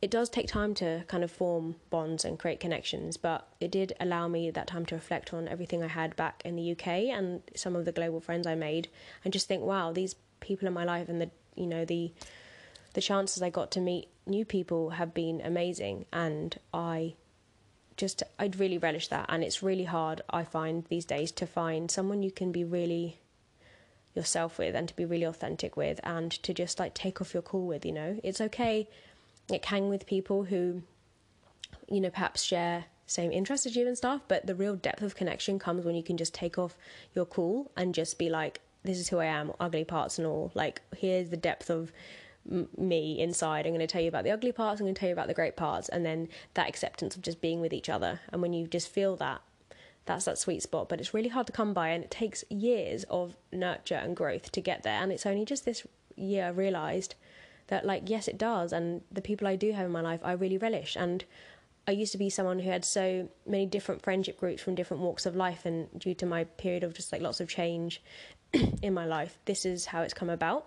it 0.00 0.12
does 0.12 0.30
take 0.30 0.46
time 0.46 0.74
to 0.74 1.02
kind 1.08 1.24
of 1.24 1.32
form 1.32 1.74
bonds 1.90 2.24
and 2.24 2.38
create 2.38 2.60
connections, 2.60 3.16
but 3.16 3.48
it 3.58 3.72
did 3.72 3.94
allow 3.98 4.28
me 4.28 4.52
that 4.52 4.68
time 4.68 4.86
to 4.86 4.94
reflect 4.94 5.34
on 5.34 5.48
everything 5.48 5.82
I 5.82 5.88
had 5.88 6.14
back 6.14 6.42
in 6.44 6.54
the 6.54 6.70
UK 6.70 6.86
and 6.86 7.42
some 7.56 7.74
of 7.74 7.84
the 7.84 7.90
global 7.90 8.20
friends 8.20 8.46
I 8.46 8.54
made, 8.54 8.86
and 9.24 9.32
just 9.32 9.48
think, 9.48 9.64
wow, 9.64 9.90
these 9.90 10.14
people 10.38 10.68
in 10.68 10.72
my 10.72 10.84
life 10.84 11.08
and 11.08 11.20
the 11.20 11.30
you 11.56 11.66
know 11.66 11.84
the 11.84 12.12
the 12.94 13.00
chances 13.00 13.42
I 13.42 13.50
got 13.50 13.72
to 13.72 13.80
meet 13.80 14.06
new 14.24 14.44
people 14.44 14.90
have 14.90 15.12
been 15.12 15.40
amazing, 15.40 16.04
and 16.12 16.56
I 16.72 17.14
just 18.00 18.22
I'd 18.38 18.58
really 18.58 18.78
relish 18.78 19.08
that. 19.08 19.26
And 19.28 19.44
it's 19.44 19.62
really 19.62 19.84
hard, 19.84 20.22
I 20.30 20.44
find 20.44 20.84
these 20.88 21.04
days, 21.04 21.30
to 21.32 21.46
find 21.46 21.90
someone 21.90 22.22
you 22.22 22.32
can 22.32 22.50
be 22.50 22.64
really 22.64 23.18
yourself 24.14 24.58
with 24.58 24.74
and 24.74 24.88
to 24.88 24.96
be 24.96 25.04
really 25.04 25.22
authentic 25.22 25.76
with 25.76 26.00
and 26.02 26.32
to 26.32 26.52
just 26.52 26.80
like 26.80 26.94
take 26.94 27.20
off 27.20 27.32
your 27.32 27.42
cool 27.42 27.66
with. 27.66 27.84
You 27.84 27.92
know, 27.92 28.20
it's 28.24 28.40
okay 28.40 28.88
like 29.50 29.64
hang 29.64 29.88
with 29.88 30.06
people 30.06 30.44
who, 30.44 30.82
you 31.88 32.00
know, 32.00 32.10
perhaps 32.10 32.42
share 32.42 32.84
same 33.06 33.32
interests 33.32 33.66
as 33.66 33.74
you 33.74 33.86
and 33.86 33.98
stuff, 33.98 34.22
but 34.28 34.46
the 34.46 34.54
real 34.54 34.76
depth 34.76 35.02
of 35.02 35.16
connection 35.16 35.58
comes 35.58 35.84
when 35.84 35.96
you 35.96 36.02
can 36.02 36.16
just 36.16 36.32
take 36.32 36.58
off 36.58 36.76
your 37.14 37.24
cool 37.24 37.70
and 37.76 37.94
just 37.94 38.18
be 38.18 38.30
like, 38.30 38.60
this 38.84 38.98
is 38.98 39.08
who 39.08 39.18
I 39.18 39.26
am, 39.26 39.52
ugly 39.58 39.84
parts 39.84 40.16
and 40.16 40.26
all. 40.26 40.52
Like, 40.54 40.80
here's 40.96 41.28
the 41.28 41.36
depth 41.36 41.70
of 41.70 41.92
me 42.44 43.20
inside. 43.20 43.66
I'm 43.66 43.72
going 43.72 43.80
to 43.80 43.86
tell 43.86 44.02
you 44.02 44.08
about 44.08 44.24
the 44.24 44.30
ugly 44.30 44.52
parts, 44.52 44.80
I'm 44.80 44.86
going 44.86 44.94
to 44.94 44.98
tell 44.98 45.08
you 45.08 45.12
about 45.12 45.28
the 45.28 45.34
great 45.34 45.56
parts, 45.56 45.88
and 45.88 46.04
then 46.04 46.28
that 46.54 46.68
acceptance 46.68 47.16
of 47.16 47.22
just 47.22 47.40
being 47.40 47.60
with 47.60 47.72
each 47.72 47.88
other. 47.88 48.20
And 48.32 48.42
when 48.42 48.52
you 48.52 48.66
just 48.66 48.88
feel 48.88 49.16
that, 49.16 49.40
that's 50.06 50.24
that 50.24 50.38
sweet 50.38 50.62
spot. 50.62 50.88
But 50.88 51.00
it's 51.00 51.14
really 51.14 51.28
hard 51.28 51.46
to 51.46 51.52
come 51.52 51.72
by, 51.72 51.90
and 51.90 52.02
it 52.02 52.10
takes 52.10 52.44
years 52.48 53.04
of 53.04 53.36
nurture 53.52 53.94
and 53.94 54.16
growth 54.16 54.50
to 54.52 54.60
get 54.60 54.82
there. 54.82 55.00
And 55.00 55.12
it's 55.12 55.26
only 55.26 55.44
just 55.44 55.64
this 55.64 55.86
year 56.16 56.46
I 56.46 56.48
realised 56.48 57.14
that, 57.68 57.86
like, 57.86 58.04
yes, 58.06 58.26
it 58.26 58.38
does. 58.38 58.72
And 58.72 59.02
the 59.12 59.22
people 59.22 59.46
I 59.46 59.56
do 59.56 59.72
have 59.72 59.86
in 59.86 59.92
my 59.92 60.00
life, 60.00 60.20
I 60.24 60.32
really 60.32 60.58
relish. 60.58 60.96
And 60.96 61.24
I 61.86 61.92
used 61.92 62.12
to 62.12 62.18
be 62.18 62.30
someone 62.30 62.60
who 62.60 62.70
had 62.70 62.84
so 62.84 63.28
many 63.46 63.66
different 63.66 64.02
friendship 64.02 64.38
groups 64.38 64.62
from 64.62 64.74
different 64.74 65.02
walks 65.02 65.26
of 65.26 65.36
life, 65.36 65.64
and 65.64 65.88
due 65.98 66.14
to 66.14 66.26
my 66.26 66.44
period 66.44 66.84
of 66.84 66.94
just 66.94 67.12
like 67.12 67.20
lots 67.20 67.40
of 67.40 67.48
change 67.48 68.02
in 68.82 68.94
my 68.94 69.06
life, 69.06 69.38
this 69.44 69.64
is 69.64 69.86
how 69.86 70.02
it's 70.02 70.14
come 70.14 70.30
about. 70.30 70.66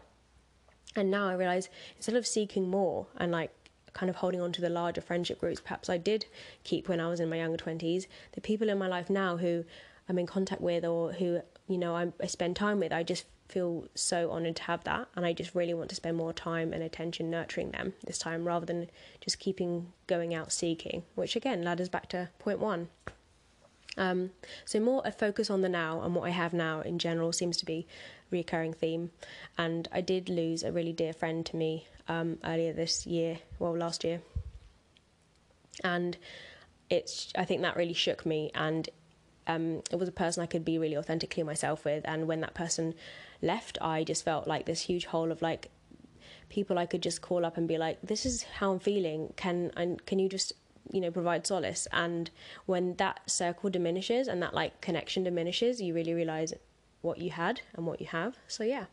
And 0.96 1.10
now 1.10 1.28
I 1.28 1.34
realize 1.34 1.70
instead 1.96 2.16
of 2.16 2.28
seeking 2.28 2.70
more 2.70 3.08
and 3.18 3.32
like 3.32 3.52
kind 3.94 4.10
of 4.10 4.18
holding 4.18 4.42
on 4.42 4.52
to 4.52 4.62
the 4.62 4.70
larger 4.70 5.02
friendship 5.02 5.40
groups 5.40 5.62
perhaps 5.62 5.90
I 5.90 5.98
did 5.98 6.26
keep 6.64 6.90
when 6.90 7.00
I 7.00 7.08
was 7.10 7.20
in 7.20 7.30
my 7.30 7.38
younger 7.38 7.58
20s, 7.58 8.08
the 8.34 8.42
people 8.42 8.70
in 8.70 8.78
my 8.78 8.88
life 8.88 9.10
now 9.10 9.38
who 9.38 9.66
I'm 10.10 10.20
in 10.20 10.26
contact 10.26 10.62
with 10.62 10.84
or 10.84 11.14
who, 11.14 11.42
you 11.68 11.78
know, 11.78 11.96
I, 11.96 12.12
I 12.22 12.28
spend 12.28 12.56
time 12.56 12.80
with, 12.80 12.92
I 12.92 13.04
just 13.04 13.26
feel 13.48 13.88
so 13.94 14.32
honored 14.32 14.56
to 14.58 14.64
have 14.64 14.84
that. 14.84 15.08
And 15.16 15.26
I 15.26 15.34
just 15.34 15.56
really 15.56 15.74
want 15.74 15.90
to 15.90 15.96
spend 15.96 16.18
more 16.18 16.34
time 16.34 16.74
and 16.74 16.84
attention 16.84 17.30
nurturing 17.30 17.72
them 17.72 17.94
this 18.06 18.18
time 18.18 18.46
rather 18.46 18.66
than 18.66 18.90
just 19.22 19.40
keeping 19.40 19.94
going 20.08 20.34
out 20.34 20.52
seeking, 20.52 21.04
which 21.16 21.36
again 21.36 21.64
ladders 21.64 21.90
back 21.90 22.10
to 22.10 22.30
point 22.40 22.60
one. 22.60 22.90
Um, 23.96 24.32
so 24.66 24.80
more 24.80 25.04
a 25.06 25.12
focus 25.12 25.52
on 25.52 25.62
the 25.62 25.70
now 25.70 26.02
and 26.02 26.16
what 26.16 26.24
I 26.24 26.32
have 26.32 26.52
now 26.52 26.82
in 26.82 26.98
general 26.98 27.32
seems 27.32 27.58
to 27.58 27.66
be 27.66 27.86
recurring 28.34 28.74
theme. 28.74 29.12
And 29.58 29.88
I 29.92 30.02
did 30.02 30.28
lose 30.28 30.63
a 30.63 30.72
really 30.72 30.92
dear 30.92 31.13
friend 31.13 31.46
to 31.46 31.56
me 31.56 31.88
um, 32.08 32.38
earlier 32.44 32.74
this 32.74 33.08
year, 33.08 33.40
well 33.60 33.78
last 33.78 34.04
year, 34.04 34.22
and 35.84 36.18
it's 36.90 37.32
I 37.38 37.46
think 37.46 37.62
that 37.62 37.78
really 37.78 37.94
shook 37.94 38.25
me. 38.25 38.52
And 38.54 38.90
um, 39.48 39.84
it 39.92 39.98
was 39.98 40.10
a 40.10 40.13
person 40.13 40.44
I 40.44 40.48
could 40.48 40.66
be 40.66 40.78
really 40.78 40.98
authentically 40.98 41.44
myself 41.44 41.86
with. 41.86 42.04
And 42.06 42.28
when 42.28 42.42
that 42.42 42.54
person 42.54 42.94
left, 43.42 43.78
I 43.82 44.04
just 44.04 44.25
felt 44.25 44.48
like 44.48 44.66
this 44.66 44.82
huge 44.82 45.06
hole 45.06 45.32
of 45.32 45.42
like 45.42 45.72
people 46.50 46.78
I 46.78 46.86
could 46.86 47.02
just 47.02 47.22
call 47.22 47.46
up 47.46 47.56
and 47.58 47.68
be 47.68 47.78
like, 47.78 48.00
"This 48.02 48.25
is 48.25 48.44
how 48.44 48.74
I'm 48.74 48.80
feeling. 48.80 49.34
Can 49.38 49.72
and 49.78 50.06
can 50.06 50.20
you 50.20 50.28
just 50.28 50.54
you 50.92 51.00
know 51.00 51.12
provide 51.12 51.48
solace 51.48 51.88
and 51.94 52.30
when 52.66 52.96
that 52.96 53.22
circle 53.25 53.70
diminishes 53.70 54.28
and 54.28 54.42
that 54.42 54.54
like 54.54 54.82
connection 54.82 55.24
diminishes 55.24 55.82
you 55.82 55.94
really 55.94 56.13
realize 56.13 56.54
what 57.04 57.20
you 57.20 57.30
had 57.30 57.62
and 57.76 57.86
what 57.86 58.02
you 58.02 58.08
have. 58.08 58.38
So 58.48 58.64
yeah. 58.64 58.86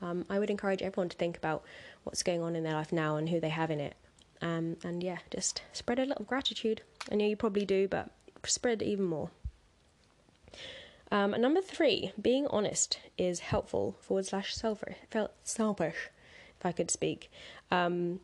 Um, 0.00 0.26
i 0.28 0.38
would 0.38 0.50
encourage 0.50 0.82
everyone 0.82 1.08
to 1.10 1.16
think 1.16 1.36
about 1.36 1.62
what's 2.02 2.22
going 2.22 2.42
on 2.42 2.56
in 2.56 2.64
their 2.64 2.74
life 2.74 2.92
now 2.92 3.16
and 3.16 3.28
who 3.28 3.40
they 3.40 3.50
have 3.50 3.70
in 3.70 3.80
it. 3.80 3.94
Um, 4.40 4.76
and 4.82 5.02
yeah 5.02 5.18
just 5.30 5.62
spread 5.72 5.98
a 5.98 6.04
little 6.04 6.24
gratitude. 6.24 6.82
I 7.10 7.16
know 7.16 7.26
you 7.26 7.36
probably 7.36 7.64
do 7.64 7.88
but 7.88 8.10
spread 8.44 8.82
even 8.82 9.04
more. 9.04 9.30
Um, 11.10 11.32
number 11.32 11.60
three 11.60 12.12
being 12.20 12.46
honest 12.48 12.98
is 13.18 13.40
helpful 13.40 13.96
forward 14.00 14.26
slash 14.26 14.54
selfish 14.54 14.96
Felt 15.10 15.32
selfish 15.44 16.08
if 16.58 16.64
i 16.66 16.72
could 16.72 16.90
speak. 16.90 17.30
Um, 17.70 18.20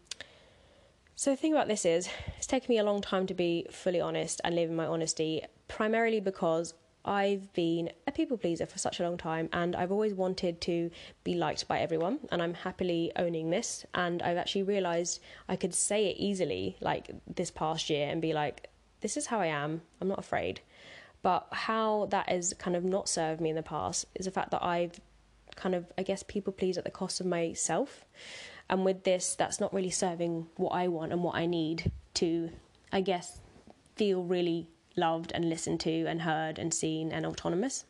so 1.19 1.31
the 1.33 1.37
thing 1.37 1.53
about 1.53 1.67
this 1.67 1.85
is, 1.85 2.09
it's 2.37 2.47
taken 2.47 2.73
me 2.73 2.79
a 2.79 2.85
long 2.85 3.01
time 3.01 3.27
to 3.27 3.35
be 3.35 3.67
fully 3.73 4.01
honest 4.01 4.41
and 4.45 4.55
live 4.55 4.71
in 4.71 4.77
my 4.77 4.87
honesty, 4.87 5.43
primarily 5.67 6.21
because 6.21 6.75
I've 7.05 7.53
been 7.53 7.91
a 8.07 8.13
people 8.13 8.37
pleaser 8.37 8.67
for 8.67 8.79
such 8.79 9.01
a 9.01 9.03
long 9.03 9.17
time 9.17 9.49
and 9.53 9.75
I've 9.75 9.93
always 9.93 10.15
wanted 10.15 10.61
to 10.63 10.91
be 11.25 11.35
liked 11.35 11.67
by 11.69 11.79
everyone 11.81 12.19
and 12.31 12.43
I'm 12.43 12.55
happily 12.55 13.13
owning 13.17 13.51
this. 13.51 13.87
And 13.95 14.23
I've 14.23 14.37
actually 14.37 14.65
realized 14.65 15.21
I 15.49 15.57
could 15.57 15.75
say 15.75 16.07
it 16.07 16.17
easily 16.19 16.77
like 16.81 17.11
this 17.27 17.51
past 17.51 17.89
year 17.89 18.09
and 18.09 18.21
be 18.21 18.33
like 18.33 18.69
this 19.01 19.17
is 19.17 19.27
how 19.27 19.41
I 19.41 19.47
am. 19.47 19.83
I'm 20.01 20.09
not 20.09 20.19
afraid. 20.19 20.61
But 21.23 21.49
how 21.51 22.07
that 22.11 22.29
has 22.29 22.55
kind 22.55 22.77
of 22.77 22.85
not 22.85 23.09
served 23.09 23.41
me 23.41 23.51
in 23.51 23.57
the 23.57 23.63
past 23.63 24.07
is 24.15 24.27
the 24.27 24.33
fact 24.33 24.51
that 24.51 24.63
I've 24.63 25.01
kind 25.57 25.75
of 25.75 25.87
I 25.97 26.03
guess 26.03 26.23
people 26.23 26.53
please 26.53 26.79
at 26.79 26.85
the 26.85 26.91
cost 26.91 27.21
of 27.21 27.27
myself. 27.27 28.05
And 28.71 28.85
with 28.85 29.05
this, 29.05 29.35
that's 29.35 29.61
not 29.61 29.73
really 29.73 29.91
serving 29.91 30.47
what 30.57 30.71
I 30.71 30.89
want 30.89 31.13
and 31.13 31.23
what 31.23 31.37
I 31.37 31.47
need 31.47 31.91
to, 32.15 32.51
I 32.93 33.01
guess, 33.01 33.41
feel 33.97 34.23
really 34.23 34.69
loved 34.99 35.33
and 35.33 35.49
listened 35.49 35.81
to 35.81 36.05
and 36.07 36.23
heard 36.23 36.59
and 36.59 36.75
seen 36.75 37.13
and 37.13 37.25
autonomous. 37.25 37.85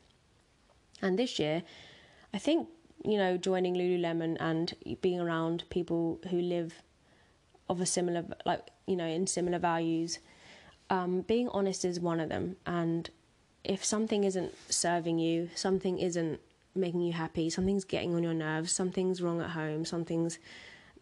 And 1.02 1.18
this 1.18 1.38
year, 1.38 1.62
I 2.32 2.38
think, 2.38 2.68
you 3.04 3.16
know, 3.16 3.36
joining 3.36 3.74
Lululemon 3.74 4.36
and 4.40 4.74
being 5.00 5.20
around 5.20 5.64
people 5.70 6.20
who 6.30 6.40
live 6.40 6.74
of 7.68 7.80
a 7.80 7.86
similar, 7.86 8.24
like, 8.44 8.68
you 8.86 8.96
know, 8.96 9.06
in 9.06 9.26
similar 9.26 9.58
values, 9.58 10.18
um, 10.90 11.22
being 11.22 11.48
honest 11.50 11.84
is 11.84 12.00
one 12.00 12.20
of 12.20 12.28
them. 12.28 12.56
And 12.66 13.08
if 13.64 13.84
something 13.84 14.24
isn't 14.24 14.54
serving 14.70 15.18
you, 15.18 15.50
something 15.54 15.98
isn't 15.98 16.40
making 16.74 17.00
you 17.00 17.12
happy, 17.12 17.50
something's 17.50 17.84
getting 17.84 18.14
on 18.14 18.22
your 18.22 18.34
nerves, 18.34 18.72
something's 18.72 19.20
wrong 19.20 19.40
at 19.40 19.50
home, 19.50 19.84
something's 19.84 20.38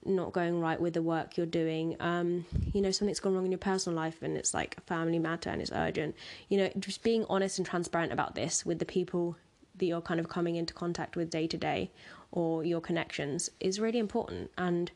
not 0.06 0.32
going 0.32 0.60
right 0.60 0.80
with 0.80 0.94
the 0.94 1.02
work 1.02 1.36
you're 1.36 1.46
doing, 1.46 1.96
um, 2.00 2.44
you 2.72 2.80
know, 2.80 2.90
something's 2.90 3.20
gone 3.20 3.34
wrong 3.34 3.44
in 3.44 3.52
your 3.52 3.58
personal 3.58 3.96
life 3.96 4.22
and 4.22 4.36
it's 4.36 4.54
like 4.54 4.76
a 4.78 4.80
family 4.82 5.18
matter 5.18 5.50
and 5.50 5.60
it's 5.60 5.72
urgent, 5.72 6.14
you 6.48 6.58
know, 6.58 6.70
just 6.78 7.02
being 7.02 7.24
honest 7.28 7.58
and 7.58 7.66
transparent 7.66 8.12
about 8.12 8.34
this 8.34 8.64
with 8.64 8.78
the 8.78 8.84
people 8.84 9.36
that 9.76 9.86
you're 9.86 10.00
kind 10.00 10.20
of 10.20 10.28
coming 10.28 10.56
into 10.56 10.72
contact 10.72 11.16
with 11.16 11.30
day 11.30 11.46
to 11.46 11.56
day 11.56 11.90
or 12.32 12.64
your 12.64 12.80
connections 12.80 13.50
is 13.60 13.78
really 13.78 13.98
important. 13.98 14.50
And 14.56 14.90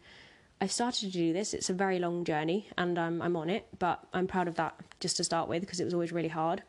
I 0.60 0.66
started 0.66 1.00
to 1.00 1.12
do 1.12 1.32
this. 1.32 1.54
It's 1.54 1.70
a 1.70 1.74
very 1.74 1.98
long 1.98 2.24
journey 2.24 2.68
and 2.78 2.98
I'm, 2.98 3.20
I'm 3.20 3.36
on 3.36 3.50
it, 3.50 3.66
but 3.78 4.06
I'm 4.12 4.26
proud 4.26 4.48
of 4.48 4.54
that 4.56 4.74
just 5.00 5.16
to 5.18 5.24
start 5.24 5.48
with 5.48 5.60
because 5.60 5.80
it 5.80 5.84
was 5.84 5.94
always 5.94 6.12
really 6.12 6.28
hard 6.28 6.62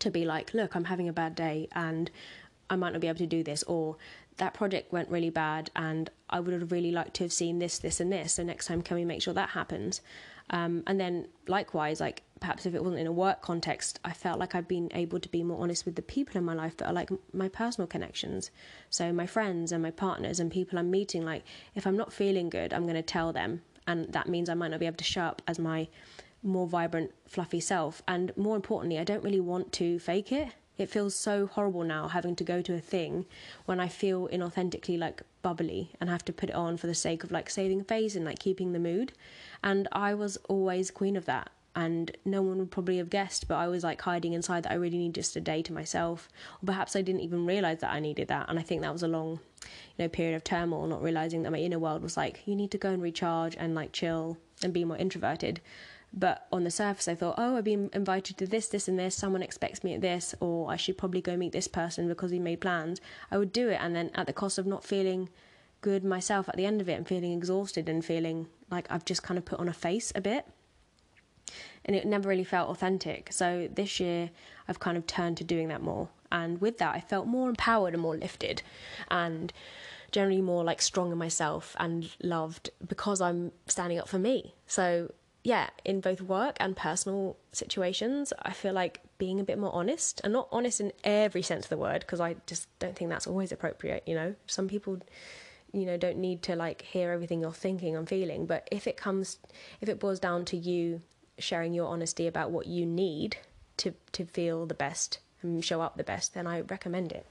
to 0.00 0.10
be 0.10 0.24
like, 0.24 0.54
look, 0.54 0.74
I'm 0.74 0.84
having 0.84 1.08
a 1.08 1.12
bad 1.12 1.34
day 1.34 1.68
and 1.72 2.10
I 2.70 2.76
might 2.76 2.92
not 2.92 3.00
be 3.00 3.08
able 3.08 3.18
to 3.18 3.26
do 3.26 3.42
this, 3.42 3.62
or 3.64 3.96
that 4.36 4.54
project 4.54 4.92
went 4.92 5.08
really 5.10 5.30
bad 5.30 5.70
and 5.76 6.10
I 6.28 6.40
would 6.40 6.52
have 6.52 6.72
really 6.72 6.90
liked 6.90 7.14
to 7.14 7.24
have 7.24 7.32
seen 7.32 7.58
this, 7.58 7.78
this, 7.78 8.00
and 8.00 8.12
this. 8.12 8.34
So 8.34 8.42
next 8.42 8.66
time, 8.66 8.82
can 8.82 8.96
we 8.96 9.04
make 9.04 9.22
sure 9.22 9.34
that 9.34 9.50
happens? 9.50 10.00
Um, 10.50 10.82
and 10.86 11.00
then 11.00 11.28
likewise, 11.46 12.00
like 12.00 12.22
perhaps 12.40 12.66
if 12.66 12.74
it 12.74 12.82
wasn't 12.82 13.00
in 13.00 13.06
a 13.06 13.12
work 13.12 13.40
context, 13.40 14.00
I 14.04 14.12
felt 14.12 14.38
like 14.38 14.54
I've 14.54 14.68
been 14.68 14.90
able 14.92 15.18
to 15.20 15.28
be 15.28 15.42
more 15.42 15.62
honest 15.62 15.86
with 15.86 15.94
the 15.94 16.02
people 16.02 16.36
in 16.36 16.44
my 16.44 16.54
life 16.54 16.76
that 16.78 16.86
are 16.86 16.92
like 16.92 17.10
my 17.32 17.48
personal 17.48 17.86
connections. 17.86 18.50
So 18.90 19.12
my 19.12 19.26
friends 19.26 19.72
and 19.72 19.82
my 19.82 19.90
partners 19.90 20.40
and 20.40 20.50
people 20.50 20.78
I'm 20.78 20.90
meeting. 20.90 21.24
Like 21.24 21.44
if 21.74 21.86
I'm 21.86 21.96
not 21.96 22.12
feeling 22.12 22.50
good, 22.50 22.74
I'm 22.74 22.82
going 22.82 22.94
to 22.94 23.02
tell 23.02 23.32
them, 23.32 23.62
and 23.86 24.12
that 24.12 24.28
means 24.28 24.48
I 24.48 24.54
might 24.54 24.72
not 24.72 24.80
be 24.80 24.86
able 24.86 24.96
to 24.96 25.04
show 25.04 25.22
up 25.22 25.42
as 25.46 25.58
my 25.58 25.88
more 26.42 26.66
vibrant, 26.66 27.12
fluffy 27.26 27.60
self. 27.60 28.02
And 28.06 28.36
more 28.36 28.56
importantly, 28.56 28.98
I 28.98 29.04
don't 29.04 29.24
really 29.24 29.40
want 29.40 29.72
to 29.74 29.98
fake 29.98 30.30
it. 30.30 30.48
It 30.76 30.90
feels 30.90 31.14
so 31.14 31.46
horrible 31.46 31.84
now 31.84 32.08
having 32.08 32.34
to 32.36 32.44
go 32.44 32.60
to 32.62 32.74
a 32.74 32.80
thing 32.80 33.26
when 33.64 33.78
I 33.78 33.88
feel 33.88 34.28
inauthentically 34.28 34.98
like 34.98 35.22
bubbly 35.42 35.92
and 36.00 36.10
have 36.10 36.24
to 36.24 36.32
put 36.32 36.50
it 36.50 36.54
on 36.56 36.76
for 36.76 36.88
the 36.88 36.94
sake 36.94 37.22
of 37.22 37.30
like 37.30 37.48
saving 37.48 37.84
face 37.84 38.16
and 38.16 38.24
like 38.24 38.40
keeping 38.40 38.72
the 38.72 38.80
mood. 38.80 39.12
And 39.62 39.86
I 39.92 40.14
was 40.14 40.36
always 40.48 40.90
queen 40.90 41.16
of 41.16 41.26
that. 41.26 41.50
And 41.76 42.16
no 42.24 42.40
one 42.40 42.58
would 42.58 42.70
probably 42.70 42.98
have 42.98 43.10
guessed, 43.10 43.48
but 43.48 43.56
I 43.56 43.66
was 43.66 43.82
like 43.82 44.00
hiding 44.00 44.32
inside 44.32 44.62
that 44.62 44.70
I 44.70 44.76
really 44.76 44.98
need 44.98 45.14
just 45.14 45.34
a 45.34 45.40
day 45.40 45.60
to 45.62 45.72
myself. 45.72 46.28
Or 46.62 46.66
perhaps 46.66 46.94
I 46.94 47.02
didn't 47.02 47.22
even 47.22 47.46
realize 47.46 47.80
that 47.80 47.92
I 47.92 47.98
needed 47.98 48.28
that. 48.28 48.48
And 48.48 48.60
I 48.60 48.62
think 48.62 48.82
that 48.82 48.92
was 48.92 49.02
a 49.02 49.08
long, 49.08 49.40
you 49.62 50.04
know, 50.04 50.08
period 50.08 50.36
of 50.36 50.44
turmoil, 50.44 50.86
not 50.86 51.02
realizing 51.02 51.42
that 51.42 51.50
my 51.50 51.58
inner 51.58 51.80
world 51.80 52.02
was 52.02 52.16
like, 52.16 52.42
you 52.46 52.54
need 52.54 52.70
to 52.72 52.78
go 52.78 52.90
and 52.90 53.02
recharge 53.02 53.56
and 53.56 53.74
like 53.74 53.90
chill 53.92 54.38
and 54.62 54.72
be 54.72 54.84
more 54.84 54.96
introverted. 54.96 55.60
But 56.16 56.46
on 56.52 56.62
the 56.62 56.70
surface, 56.70 57.08
I 57.08 57.16
thought, 57.16 57.34
oh, 57.38 57.56
I've 57.56 57.64
been 57.64 57.90
invited 57.92 58.38
to 58.38 58.46
this, 58.46 58.68
this, 58.68 58.86
and 58.86 58.96
this. 58.96 59.16
Someone 59.16 59.42
expects 59.42 59.82
me 59.82 59.94
at 59.94 60.00
this, 60.00 60.32
or 60.38 60.70
I 60.70 60.76
should 60.76 60.96
probably 60.96 61.20
go 61.20 61.36
meet 61.36 61.52
this 61.52 61.66
person 61.66 62.06
because 62.06 62.30
he 62.30 62.38
made 62.38 62.60
plans. 62.60 63.00
I 63.32 63.38
would 63.38 63.52
do 63.52 63.68
it, 63.68 63.78
and 63.80 63.96
then 63.96 64.10
at 64.14 64.28
the 64.28 64.32
cost 64.32 64.56
of 64.56 64.66
not 64.66 64.84
feeling 64.84 65.28
good 65.80 66.04
myself 66.04 66.48
at 66.48 66.56
the 66.56 66.66
end 66.66 66.80
of 66.80 66.88
it 66.88 66.94
and 66.94 67.06
feeling 67.06 67.32
exhausted 67.32 67.88
and 67.88 68.04
feeling 68.04 68.46
like 68.70 68.86
I've 68.90 69.04
just 69.04 69.22
kind 69.22 69.36
of 69.36 69.44
put 69.44 69.58
on 69.58 69.68
a 69.68 69.72
face 69.72 70.12
a 70.14 70.20
bit. 70.20 70.46
And 71.84 71.94
it 71.96 72.06
never 72.06 72.28
really 72.28 72.44
felt 72.44 72.70
authentic. 72.70 73.32
So 73.32 73.68
this 73.70 73.98
year, 73.98 74.30
I've 74.68 74.80
kind 74.80 74.96
of 74.96 75.06
turned 75.06 75.36
to 75.38 75.44
doing 75.44 75.68
that 75.68 75.82
more. 75.82 76.08
And 76.30 76.60
with 76.60 76.78
that, 76.78 76.94
I 76.94 77.00
felt 77.00 77.26
more 77.26 77.48
empowered 77.48 77.92
and 77.92 78.02
more 78.02 78.16
lifted. 78.16 78.62
And 79.10 79.52
generally 80.12 80.40
more 80.40 80.62
like 80.62 80.80
strong 80.80 81.10
in 81.10 81.18
myself 81.18 81.74
and 81.78 82.08
loved 82.22 82.70
because 82.86 83.20
I'm 83.20 83.50
standing 83.66 83.98
up 83.98 84.08
for 84.08 84.18
me. 84.18 84.54
So 84.66 85.10
yeah, 85.44 85.68
in 85.84 86.00
both 86.00 86.22
work 86.22 86.56
and 86.58 86.74
personal 86.74 87.36
situations, 87.52 88.32
I 88.42 88.52
feel 88.52 88.72
like 88.72 89.00
being 89.18 89.38
a 89.38 89.44
bit 89.44 89.58
more 89.58 89.74
honest 89.74 90.22
and 90.24 90.32
not 90.32 90.48
honest 90.50 90.80
in 90.80 90.90
every 91.04 91.42
sense 91.42 91.66
of 91.66 91.68
the 91.68 91.76
word 91.76 92.00
because 92.00 92.18
I 92.18 92.36
just 92.46 92.66
don't 92.78 92.96
think 92.96 93.10
that's 93.10 93.26
always 93.26 93.52
appropriate, 93.52 94.02
you 94.06 94.14
know. 94.14 94.34
Some 94.46 94.68
people 94.68 95.00
you 95.72 95.84
know 95.84 95.96
don't 95.96 96.18
need 96.18 96.40
to 96.44 96.56
like 96.56 96.82
hear 96.82 97.10
everything 97.10 97.40
you're 97.40 97.52
thinking 97.52 97.94
and 97.94 98.08
feeling, 98.08 98.46
but 98.46 98.66
if 98.72 98.86
it 98.86 98.96
comes 98.96 99.38
if 99.82 99.88
it 99.90 100.00
boils 100.00 100.18
down 100.18 100.46
to 100.46 100.56
you 100.56 101.02
sharing 101.38 101.74
your 101.74 101.88
honesty 101.88 102.26
about 102.26 102.50
what 102.50 102.66
you 102.66 102.86
need 102.86 103.36
to 103.76 103.92
to 104.12 104.24
feel 104.24 104.64
the 104.64 104.74
best 104.74 105.18
and 105.42 105.62
show 105.62 105.82
up 105.82 105.98
the 105.98 106.04
best, 106.04 106.32
then 106.32 106.46
I 106.46 106.62
recommend 106.62 107.12
it. 107.12 107.26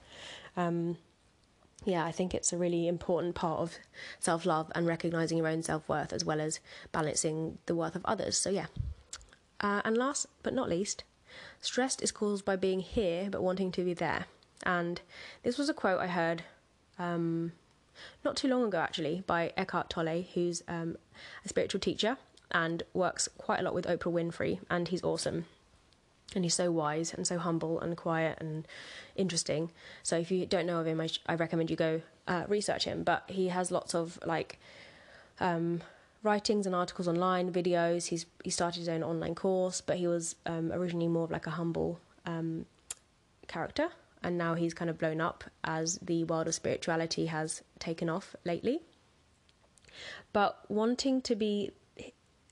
Um, 0.55 0.97
yeah, 1.85 2.05
I 2.05 2.11
think 2.11 2.33
it's 2.33 2.53
a 2.53 2.57
really 2.57 2.87
important 2.87 3.35
part 3.35 3.59
of 3.59 3.77
self 4.19 4.45
love 4.45 4.71
and 4.75 4.87
recognizing 4.87 5.37
your 5.37 5.47
own 5.47 5.63
self 5.63 5.87
worth 5.89 6.13
as 6.13 6.23
well 6.23 6.39
as 6.39 6.59
balancing 6.91 7.57
the 7.65 7.75
worth 7.75 7.95
of 7.95 8.05
others. 8.05 8.37
So, 8.37 8.49
yeah. 8.49 8.67
Uh, 9.59 9.81
and 9.85 9.97
last 9.97 10.27
but 10.43 10.53
not 10.53 10.69
least, 10.69 11.03
stress 11.61 11.97
is 11.99 12.11
caused 12.11 12.45
by 12.45 12.55
being 12.55 12.79
here 12.79 13.29
but 13.29 13.41
wanting 13.41 13.71
to 13.73 13.83
be 13.83 13.93
there. 13.93 14.25
And 14.65 15.01
this 15.43 15.57
was 15.57 15.69
a 15.69 15.73
quote 15.73 15.99
I 15.99 16.07
heard 16.07 16.43
um, 16.97 17.53
not 18.23 18.35
too 18.35 18.47
long 18.47 18.63
ago, 18.63 18.79
actually, 18.79 19.23
by 19.25 19.51
Eckhart 19.57 19.89
Tolle, 19.89 20.25
who's 20.33 20.63
um, 20.67 20.97
a 21.43 21.49
spiritual 21.49 21.79
teacher 21.79 22.17
and 22.51 22.83
works 22.93 23.27
quite 23.37 23.59
a 23.59 23.63
lot 23.63 23.73
with 23.73 23.85
Oprah 23.85 24.13
Winfrey, 24.13 24.59
and 24.69 24.87
he's 24.87 25.03
awesome 25.03 25.45
and 26.35 26.43
he's 26.43 26.55
so 26.55 26.71
wise 26.71 27.13
and 27.13 27.27
so 27.27 27.37
humble 27.37 27.79
and 27.79 27.95
quiet 27.95 28.37
and 28.39 28.67
interesting. 29.15 29.71
So 30.01 30.17
if 30.17 30.31
you 30.31 30.45
don't 30.45 30.65
know 30.65 30.79
of 30.79 30.87
him, 30.87 30.99
I, 30.99 31.07
sh- 31.07 31.21
I 31.27 31.35
recommend 31.35 31.69
you 31.69 31.75
go 31.75 32.01
uh, 32.27 32.45
research 32.47 32.85
him. 32.85 33.03
But 33.03 33.23
he 33.27 33.49
has 33.49 33.71
lots 33.71 33.93
of 33.93 34.19
like 34.25 34.59
um, 35.39 35.81
writings 36.23 36.65
and 36.65 36.75
articles 36.75 37.07
online, 37.07 37.51
videos. 37.51 38.07
He's 38.07 38.25
he 38.43 38.49
started 38.49 38.79
his 38.79 38.89
own 38.89 39.03
online 39.03 39.35
course, 39.35 39.81
but 39.81 39.97
he 39.97 40.07
was 40.07 40.35
um, 40.45 40.71
originally 40.71 41.07
more 41.07 41.25
of 41.25 41.31
like 41.31 41.47
a 41.47 41.51
humble 41.51 41.99
um, 42.25 42.65
character, 43.47 43.89
and 44.23 44.37
now 44.37 44.55
he's 44.55 44.73
kind 44.73 44.89
of 44.89 44.97
blown 44.97 45.21
up 45.21 45.43
as 45.63 45.99
the 46.01 46.23
world 46.23 46.47
of 46.47 46.55
spirituality 46.55 47.27
has 47.27 47.61
taken 47.79 48.09
off 48.09 48.35
lately. 48.43 48.79
But 50.31 50.59
wanting 50.69 51.21
to 51.23 51.35
be 51.35 51.71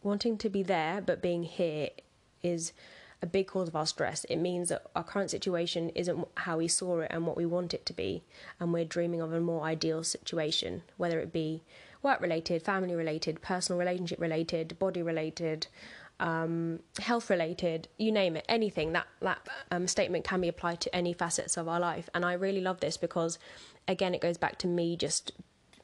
wanting 0.04 0.38
to 0.38 0.50
be 0.50 0.64
there, 0.64 1.02
but 1.02 1.22
being 1.22 1.44
here 1.44 1.90
is 2.44 2.74
a 3.22 3.28
big 3.28 3.48
cause 3.48 3.68
of 3.68 3.76
our 3.76 3.86
stress. 3.86 4.24
It 4.26 4.38
means 4.38 4.70
that 4.70 4.84
our 4.96 5.04
current 5.04 5.30
situation 5.30 5.90
isn't 5.90 6.28
how 6.38 6.58
we 6.58 6.68
saw 6.68 7.02
it 7.02 7.12
and 7.12 7.28
what 7.28 7.38
we 7.38 7.46
want 7.46 7.74
it 7.74 7.86
to 7.86 7.94
be, 7.94 8.24
and 8.60 8.74
we're 8.74 8.86
dreaming 8.86 9.22
of 9.22 9.34
a 9.34 9.40
more 9.40 9.64
ideal 9.64 10.04
situation, 10.04 10.84
whether 10.98 11.20
it 11.20 11.32
be 11.32 11.64
work 12.02 12.20
related, 12.20 12.64
family 12.64 12.96
related, 12.96 13.42
personal 13.42 13.80
relationship 13.80 14.20
related, 14.20 14.78
body 14.80 15.04
related, 15.04 15.68
um, 16.20 16.80
health 17.00 17.30
related, 17.30 17.88
you 17.98 18.12
name 18.12 18.36
it, 18.36 18.46
anything. 18.50 18.94
That 18.94 19.08
that 19.22 19.48
um, 19.70 19.88
statement 19.88 20.24
can 20.24 20.42
be 20.42 20.48
applied 20.48 20.82
to 20.82 20.96
any 20.96 21.14
facets 21.14 21.58
of 21.58 21.68
our 21.68 21.80
life, 21.80 22.10
and 22.14 22.26
I 22.26 22.34
really 22.34 22.62
love 22.62 22.80
this 22.80 22.98
because, 22.98 23.38
again, 23.88 24.16
it 24.16 24.22
goes 24.22 24.38
back 24.38 24.58
to 24.60 24.68
me 24.68 24.96
just 24.96 25.32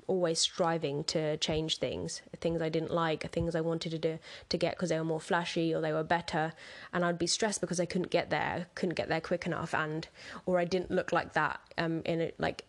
always 0.08 0.40
striving 0.40 1.04
to 1.04 1.38
change 1.38 1.78
things, 1.78 2.22
things 2.40 2.62
I 2.62 2.70
didn't 2.70 2.92
like, 2.92 3.30
things 3.32 3.56
I 3.56 3.62
wanted 3.62 3.92
to 3.92 4.00
do 4.00 4.20
to 4.50 4.58
get 4.58 4.76
because 4.76 4.90
they 4.90 4.98
were 4.98 5.06
more 5.06 5.20
flashy 5.20 5.74
or 5.74 5.82
they 5.82 5.94
were 5.94 6.04
better, 6.04 6.54
and 6.94 7.06
I'd 7.06 7.20
be 7.20 7.28
stressed 7.28 7.62
because 7.62 7.80
I 7.80 7.86
couldn't 7.86 8.10
get 8.10 8.30
there, 8.30 8.68
couldn't 8.76 8.96
get 8.96 9.10
there 9.10 9.22
quick 9.22 9.46
enough, 9.46 9.74
and 9.74 10.08
or 10.46 10.60
I 10.60 10.66
didn't 10.66 10.92
look 10.92 11.12
like 11.12 11.34
that 11.34 11.60
um 11.78 12.02
in 12.06 12.22
it 12.22 12.36
like 12.40 12.64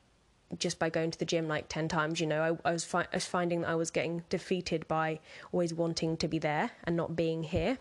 just 0.58 0.78
by 0.78 0.88
going 0.88 1.10
to 1.10 1.18
the 1.18 1.24
gym 1.24 1.46
like 1.46 1.68
10 1.68 1.88
times 1.88 2.20
you 2.20 2.26
know? 2.26 2.58
I, 2.64 2.68
I 2.70 2.72
was, 2.72 2.84
fi- 2.84 3.02
I 3.12 3.16
was 3.16 3.26
finding 3.26 3.60
that 3.60 3.68
i 3.68 3.74
was 3.74 3.90
getting 3.90 4.22
defeated 4.30 4.88
by 4.88 5.20
always 5.52 5.74
wanting 5.74 6.16
to 6.16 6.28
be 6.28 6.38
there 6.38 6.70
and 6.84 6.96
not 6.96 7.14
being 7.14 7.42
here. 7.42 7.78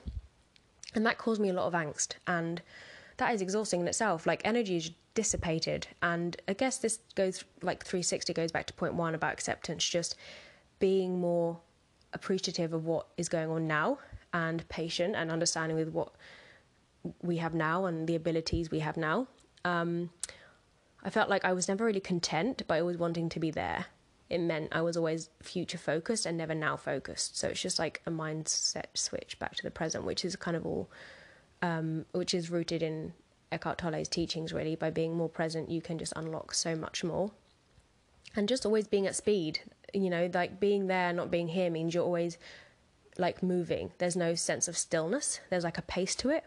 And 0.94 1.06
that 1.06 1.18
caused 1.18 1.40
me 1.40 1.50
a 1.50 1.54
lot 1.54 1.68
of 1.68 1.74
angst. 1.74 2.16
And 2.26 2.62
that 3.18 3.34
is 3.34 3.42
exhausting 3.42 3.82
in 3.82 3.88
itself. 3.88 4.26
Like 4.26 4.42
energy 4.44 4.78
is 4.78 4.92
dissipated, 5.18 5.88
and 6.04 6.40
I 6.48 6.54
guess 6.54 6.78
this 6.78 7.00
goes 7.16 7.44
like 7.64 7.84
360 7.84 8.34
goes 8.34 8.52
back 8.52 8.68
to 8.68 8.74
point 8.74 8.94
one 8.94 9.16
about 9.16 9.34
acceptance, 9.34 9.84
just 9.84 10.16
being 10.78 11.20
more 11.20 11.58
appreciative 12.14 12.72
of 12.72 12.86
what 12.86 13.08
is 13.18 13.28
going 13.28 13.50
on 13.50 13.66
now 13.66 13.98
and 14.32 14.70
patient 14.70 15.16
and 15.16 15.32
understanding 15.32 15.76
with 15.76 15.90
what 15.90 16.14
we 17.24 17.38
have 17.38 17.56
now 17.56 17.86
and 17.86 18.08
the 18.08 18.14
abilities 18.14 18.70
we 18.70 18.78
have 18.78 18.96
now. 18.96 19.26
Um, 19.66 20.12
I 21.04 21.10
felt 21.10 21.32
like 21.32 21.44
I 21.44 21.54
was 21.54 21.68
never 21.68 21.84
really 21.84 22.00
content, 22.00 22.62
but 22.68 22.80
always 22.80 23.00
wanting 23.00 23.28
to 23.30 23.40
be 23.40 23.50
there. 23.50 23.88
It 24.30 24.38
meant 24.38 24.68
I 24.72 24.82
was 24.82 24.96
always 24.96 25.32
future 25.42 25.80
focused 25.80 26.28
and 26.28 26.38
never 26.38 26.54
now 26.54 26.78
focused. 26.78 27.40
So 27.40 27.48
it's 27.48 27.62
just 27.62 27.80
like 27.80 28.04
a 28.06 28.12
mindset 28.12 28.86
switch 28.94 29.40
back 29.40 29.56
to 29.56 29.64
the 29.64 29.72
present, 29.72 30.04
which 30.04 30.24
is 30.24 30.36
kind 30.36 30.56
of 30.56 30.64
all 30.64 30.92
um, 31.64 32.06
which 32.12 32.36
is 32.36 32.52
rooted 32.52 32.84
in 32.84 33.14
Eckhart 33.52 33.78
Tolle's 33.78 34.08
teachings, 34.08 34.54
really. 34.54 34.76
By 34.76 34.90
being 34.90 35.16
more 35.16 35.30
present, 35.30 35.70
you 35.70 35.82
can 35.82 35.98
just 35.98 36.14
unlock 36.16 36.54
so 36.54 36.76
much 36.76 37.04
more. 37.04 37.32
And 38.36 38.48
just 38.48 38.66
always 38.66 38.88
being 38.88 39.08
at 39.08 39.16
speed, 39.16 39.62
you 39.94 40.10
know, 40.10 40.30
like 40.34 40.60
being 40.60 40.88
there, 40.88 41.14
not 41.14 41.32
being 41.32 41.48
here 41.48 41.70
means 41.70 41.94
you're 41.94 42.04
always 42.04 42.38
like 43.18 43.42
moving. 43.42 43.92
There's 43.98 44.16
no 44.16 44.36
sense 44.36 44.68
of 44.68 44.78
stillness, 44.78 45.40
there's 45.50 45.64
like 45.64 45.78
a 45.78 45.84
pace 45.84 46.16
to 46.16 46.30
it. 46.30 46.44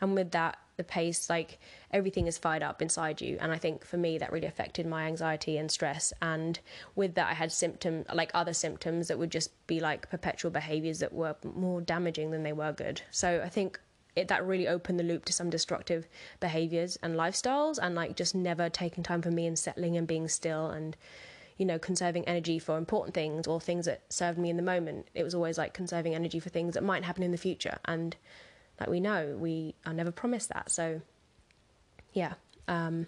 And 0.00 0.14
with 0.14 0.32
that, 0.32 0.58
the 0.76 0.84
pace, 0.84 1.30
like 1.30 1.58
everything 1.90 2.26
is 2.26 2.36
fired 2.36 2.62
up 2.62 2.82
inside 2.82 3.22
you. 3.22 3.38
And 3.40 3.50
I 3.50 3.56
think 3.56 3.84
for 3.84 3.96
me, 3.96 4.18
that 4.18 4.30
really 4.30 4.46
affected 4.46 4.86
my 4.86 5.06
anxiety 5.06 5.56
and 5.56 5.70
stress. 5.70 6.12
And 6.20 6.58
with 6.94 7.14
that, 7.14 7.30
I 7.30 7.34
had 7.34 7.50
symptoms, 7.50 8.04
like 8.12 8.30
other 8.34 8.52
symptoms 8.52 9.08
that 9.08 9.18
would 9.18 9.30
just 9.30 9.50
be 9.66 9.80
like 9.80 10.10
perpetual 10.10 10.50
behaviors 10.50 10.98
that 10.98 11.14
were 11.14 11.36
more 11.54 11.80
damaging 11.80 12.30
than 12.30 12.42
they 12.42 12.52
were 12.52 12.72
good. 12.72 13.00
So 13.10 13.40
I 13.42 13.48
think 13.48 13.80
it, 14.16 14.28
that 14.28 14.44
really 14.44 14.66
opened 14.66 14.98
the 14.98 15.04
loop 15.04 15.26
to 15.26 15.32
some 15.32 15.50
destructive 15.50 16.08
behaviors 16.40 16.98
and 17.02 17.14
lifestyles 17.14 17.78
and 17.80 17.94
like 17.94 18.16
just 18.16 18.34
never 18.34 18.68
taking 18.70 19.04
time 19.04 19.20
for 19.20 19.30
me 19.30 19.46
and 19.46 19.58
settling 19.58 19.96
and 19.96 20.08
being 20.08 20.26
still 20.26 20.70
and 20.70 20.96
you 21.58 21.66
know 21.66 21.78
conserving 21.78 22.26
energy 22.26 22.58
for 22.58 22.78
important 22.78 23.14
things 23.14 23.46
or 23.46 23.60
things 23.60 23.84
that 23.84 24.10
served 24.10 24.38
me 24.38 24.50
in 24.50 24.56
the 24.56 24.62
moment. 24.62 25.06
It 25.14 25.22
was 25.22 25.34
always 25.34 25.58
like 25.58 25.74
conserving 25.74 26.14
energy 26.14 26.40
for 26.40 26.48
things 26.48 26.74
that 26.74 26.82
might 26.82 27.04
happen 27.04 27.22
in 27.22 27.30
the 27.30 27.38
future. 27.38 27.78
And 27.84 28.16
like 28.80 28.88
we 28.88 29.00
know 29.00 29.36
we 29.38 29.74
are 29.84 29.94
never 29.94 30.10
promised 30.10 30.48
that. 30.48 30.70
So 30.70 31.02
yeah 32.12 32.34
um, 32.66 33.06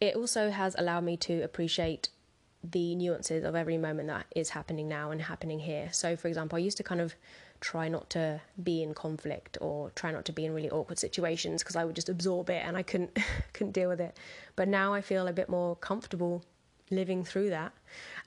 it 0.00 0.16
also 0.16 0.50
has 0.50 0.74
allowed 0.78 1.04
me 1.04 1.16
to 1.18 1.42
appreciate 1.42 2.08
the 2.64 2.94
nuances 2.94 3.44
of 3.44 3.54
every 3.54 3.76
moment 3.76 4.08
that 4.08 4.26
is 4.34 4.50
happening 4.50 4.88
now 4.88 5.10
and 5.10 5.20
happening 5.20 5.58
here. 5.60 5.90
So 5.92 6.16
for 6.16 6.28
example 6.28 6.56
i 6.56 6.60
used 6.60 6.78
to 6.78 6.82
kind 6.82 7.00
of 7.00 7.14
try 7.62 7.88
not 7.88 8.10
to 8.10 8.40
be 8.62 8.82
in 8.82 8.92
conflict 8.92 9.56
or 9.60 9.90
try 9.90 10.10
not 10.10 10.24
to 10.26 10.32
be 10.32 10.44
in 10.44 10.52
really 10.52 10.68
awkward 10.68 10.98
situations 10.98 11.62
because 11.62 11.76
I 11.76 11.84
would 11.84 11.94
just 11.94 12.08
absorb 12.08 12.50
it 12.50 12.62
and 12.66 12.76
I 12.76 12.82
couldn't 12.82 13.16
couldn't 13.54 13.72
deal 13.72 13.88
with 13.88 14.00
it. 14.00 14.18
But 14.56 14.68
now 14.68 14.92
I 14.92 15.00
feel 15.00 15.26
a 15.26 15.32
bit 15.32 15.48
more 15.48 15.76
comfortable 15.76 16.44
living 16.90 17.24
through 17.24 17.50
that. 17.50 17.72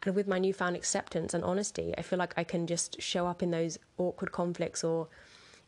And 0.04 0.15
with 0.15 0.28
my 0.28 0.39
newfound 0.39 0.76
acceptance 0.76 1.34
and 1.34 1.43
honesty, 1.43 1.93
I 1.98 2.02
feel 2.02 2.17
like 2.17 2.34
I 2.38 2.43
can 2.43 2.65
just 2.65 3.02
show 3.02 3.28
up 3.28 3.43
in 3.43 3.52
those 3.52 3.78
awkward 3.98 4.32
conflicts 4.32 4.84
or 4.84 5.10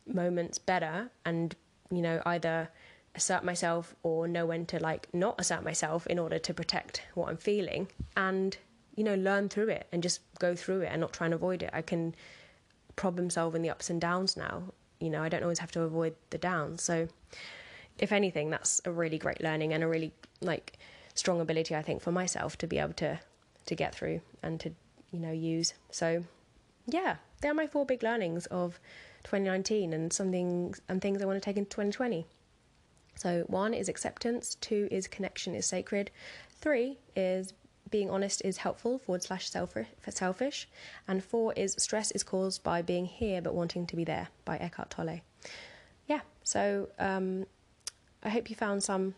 moments 0.07 0.57
better 0.57 1.11
and, 1.25 1.55
you 1.91 2.01
know, 2.01 2.21
either 2.25 2.69
assert 3.15 3.43
myself 3.43 3.95
or 4.01 4.27
know 4.27 4.45
when 4.45 4.65
to 4.67 4.79
like 4.79 5.07
not 5.13 5.35
assert 5.39 5.63
myself 5.63 6.07
in 6.07 6.17
order 6.19 6.39
to 6.39 6.53
protect 6.53 7.01
what 7.15 7.29
I'm 7.29 7.37
feeling 7.37 7.89
and, 8.15 8.57
you 8.95 9.03
know, 9.03 9.15
learn 9.15 9.49
through 9.49 9.69
it 9.69 9.87
and 9.91 10.01
just 10.01 10.21
go 10.39 10.55
through 10.55 10.81
it 10.81 10.89
and 10.91 11.01
not 11.01 11.13
try 11.13 11.25
and 11.25 11.33
avoid 11.33 11.63
it. 11.63 11.69
I 11.73 11.81
can 11.81 12.15
problem 12.97 13.29
solving 13.29 13.61
the 13.61 13.69
ups 13.69 13.89
and 13.89 14.01
downs 14.01 14.35
now. 14.35 14.63
You 14.99 15.09
know, 15.09 15.23
I 15.23 15.29
don't 15.29 15.43
always 15.43 15.59
have 15.59 15.71
to 15.71 15.83
avoid 15.83 16.15
the 16.31 16.37
downs. 16.37 16.83
So, 16.83 17.07
if 17.99 18.11
anything, 18.11 18.49
that's 18.49 18.81
a 18.83 18.91
really 18.91 19.17
great 19.17 19.41
learning 19.41 19.71
and 19.73 19.83
a 19.83 19.87
really 19.87 20.11
like 20.41 20.77
strong 21.15 21.39
ability 21.39 21.75
I 21.75 21.81
think 21.81 22.01
for 22.01 22.11
myself 22.11 22.57
to 22.59 22.67
be 22.67 22.77
able 22.77 22.93
to 22.93 23.19
to 23.67 23.75
get 23.75 23.95
through 23.95 24.21
and 24.43 24.59
to 24.59 24.71
you 25.11 25.19
know 25.19 25.31
use. 25.31 25.73
So, 25.91 26.25
yeah, 26.85 27.15
they 27.41 27.47
are 27.47 27.53
my 27.53 27.67
four 27.67 27.85
big 27.85 28.03
learnings 28.03 28.47
of 28.47 28.79
2019 29.23 29.93
and 29.93 30.11
something 30.11 30.73
and 30.89 31.01
things 31.01 31.21
I 31.21 31.25
want 31.25 31.41
to 31.41 31.45
take 31.45 31.57
into 31.57 31.69
2020. 31.69 32.25
So, 33.15 33.43
one 33.47 33.73
is 33.73 33.89
acceptance, 33.89 34.55
two 34.55 34.87
is 34.91 35.07
connection 35.07 35.55
is 35.55 35.65
sacred, 35.65 36.11
three 36.51 36.97
is 37.15 37.53
being 37.89 38.09
honest 38.09 38.41
is 38.43 38.57
helpful 38.57 38.99
forward 38.99 39.23
slash 39.23 39.49
selfish, 39.49 40.67
and 41.07 41.23
four 41.23 41.53
is 41.53 41.75
stress 41.77 42.11
is 42.11 42.23
caused 42.23 42.63
by 42.63 42.81
being 42.81 43.05
here 43.05 43.41
but 43.41 43.53
wanting 43.53 43.85
to 43.87 43.95
be 43.95 44.03
there 44.03 44.29
by 44.45 44.57
Eckhart 44.57 44.89
Tolle. 44.89 45.21
Yeah, 46.07 46.21
so 46.43 46.89
um, 46.99 47.45
I 48.23 48.29
hope 48.29 48.49
you 48.49 48.55
found 48.55 48.83
some 48.83 49.15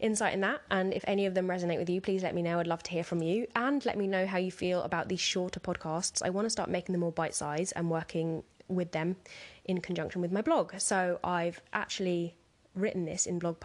insight 0.00 0.34
in 0.34 0.40
that. 0.40 0.60
And 0.70 0.92
if 0.92 1.04
any 1.06 1.26
of 1.26 1.34
them 1.34 1.46
resonate 1.46 1.78
with 1.78 1.90
you, 1.90 2.00
please 2.00 2.22
let 2.22 2.34
me 2.34 2.42
know. 2.42 2.60
I'd 2.60 2.66
love 2.66 2.82
to 2.84 2.90
hear 2.90 3.04
from 3.04 3.22
you. 3.22 3.46
And 3.54 3.84
let 3.84 3.96
me 3.96 4.06
know 4.06 4.26
how 4.26 4.38
you 4.38 4.50
feel 4.50 4.82
about 4.82 5.08
these 5.08 5.20
shorter 5.20 5.60
podcasts. 5.60 6.22
I 6.22 6.30
want 6.30 6.46
to 6.46 6.50
start 6.50 6.70
making 6.70 6.92
them 6.92 7.00
more 7.00 7.12
bite 7.12 7.34
sized 7.34 7.72
and 7.76 7.90
working 7.90 8.42
with 8.68 8.92
them 8.92 9.16
in 9.64 9.80
conjunction 9.80 10.20
with 10.20 10.32
my 10.32 10.42
blog. 10.42 10.72
So 10.78 11.18
I've 11.24 11.60
actually 11.72 12.34
written 12.74 13.04
this 13.04 13.26
in 13.26 13.38
blog 13.38 13.58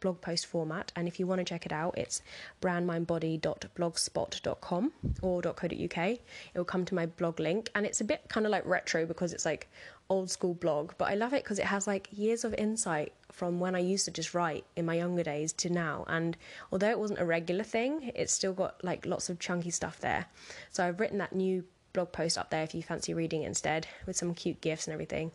blog 0.00 0.20
post 0.20 0.46
format. 0.46 0.92
And 0.96 1.06
if 1.08 1.20
you 1.20 1.26
want 1.26 1.40
to 1.40 1.44
check 1.44 1.66
it 1.66 1.72
out 1.72 1.98
it's 1.98 2.22
brandmindbody.blogspot.com 2.60 4.92
or 5.22 5.42
.co.uk 5.42 5.98
it 5.98 6.20
will 6.54 6.64
come 6.64 6.84
to 6.84 6.94
my 6.94 7.06
blog 7.06 7.40
link. 7.40 7.70
And 7.74 7.84
it's 7.86 8.00
a 8.00 8.04
bit 8.04 8.22
kind 8.28 8.46
of 8.46 8.52
like 8.52 8.64
retro 8.66 9.06
because 9.06 9.32
it's 9.32 9.44
like 9.44 9.68
old 10.08 10.30
school 10.30 10.54
blog 10.54 10.92
but 10.98 11.08
I 11.08 11.14
love 11.14 11.32
it 11.32 11.44
because 11.44 11.60
it 11.60 11.66
has 11.66 11.86
like 11.86 12.08
years 12.10 12.44
of 12.44 12.52
insight 12.54 13.12
from 13.30 13.60
when 13.60 13.76
I 13.76 13.78
used 13.78 14.06
to 14.06 14.10
just 14.10 14.34
write 14.34 14.64
in 14.74 14.84
my 14.84 14.94
younger 14.94 15.22
days 15.22 15.52
to 15.54 15.70
now. 15.70 16.04
And 16.08 16.36
although 16.72 16.90
it 16.90 16.98
wasn't 16.98 17.20
a 17.20 17.24
regular 17.24 17.64
thing 17.64 18.10
it's 18.14 18.32
still 18.32 18.52
got 18.52 18.82
like 18.82 19.06
lots 19.06 19.30
of 19.30 19.38
chunky 19.38 19.70
stuff 19.70 20.00
there. 20.00 20.26
So 20.70 20.84
I've 20.84 20.98
written 21.00 21.18
that 21.18 21.34
new 21.34 21.64
blog 21.92 22.12
post 22.12 22.38
up 22.38 22.50
there 22.50 22.62
if 22.62 22.74
you 22.74 22.82
fancy 22.82 23.14
reading 23.14 23.42
it 23.42 23.46
instead 23.46 23.86
with 24.06 24.16
some 24.16 24.34
cute 24.34 24.60
gifs 24.60 24.86
and 24.86 24.94
everything. 24.94 25.32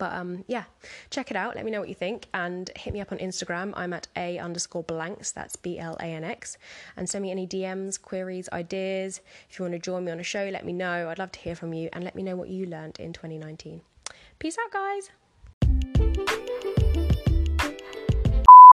But 0.00 0.14
um, 0.14 0.44
yeah, 0.48 0.64
check 1.10 1.30
it 1.30 1.36
out. 1.36 1.54
Let 1.54 1.64
me 1.66 1.70
know 1.70 1.78
what 1.78 1.90
you 1.90 1.94
think 1.94 2.26
and 2.32 2.70
hit 2.74 2.94
me 2.94 3.02
up 3.02 3.12
on 3.12 3.18
Instagram. 3.18 3.74
I'm 3.76 3.92
at 3.92 4.08
a 4.16 4.38
underscore 4.38 4.82
blanx. 4.82 5.30
That's 5.30 5.56
B 5.56 5.78
L 5.78 5.96
A 6.00 6.06
N 6.06 6.24
X. 6.24 6.56
And 6.96 7.08
send 7.08 7.22
me 7.22 7.30
any 7.30 7.46
DMs, 7.46 8.00
queries, 8.00 8.48
ideas. 8.50 9.20
If 9.50 9.58
you 9.58 9.64
want 9.64 9.74
to 9.74 9.78
join 9.78 10.06
me 10.06 10.10
on 10.10 10.18
a 10.18 10.24
show, 10.24 10.48
let 10.50 10.64
me 10.64 10.72
know. 10.72 11.10
I'd 11.10 11.18
love 11.18 11.32
to 11.32 11.38
hear 11.38 11.54
from 11.54 11.74
you 11.74 11.90
and 11.92 12.02
let 12.02 12.16
me 12.16 12.22
know 12.22 12.34
what 12.34 12.48
you 12.48 12.64
learned 12.64 12.98
in 12.98 13.12
2019. 13.12 13.82
Peace 14.38 14.56
out, 14.58 14.72
guys. 14.72 15.10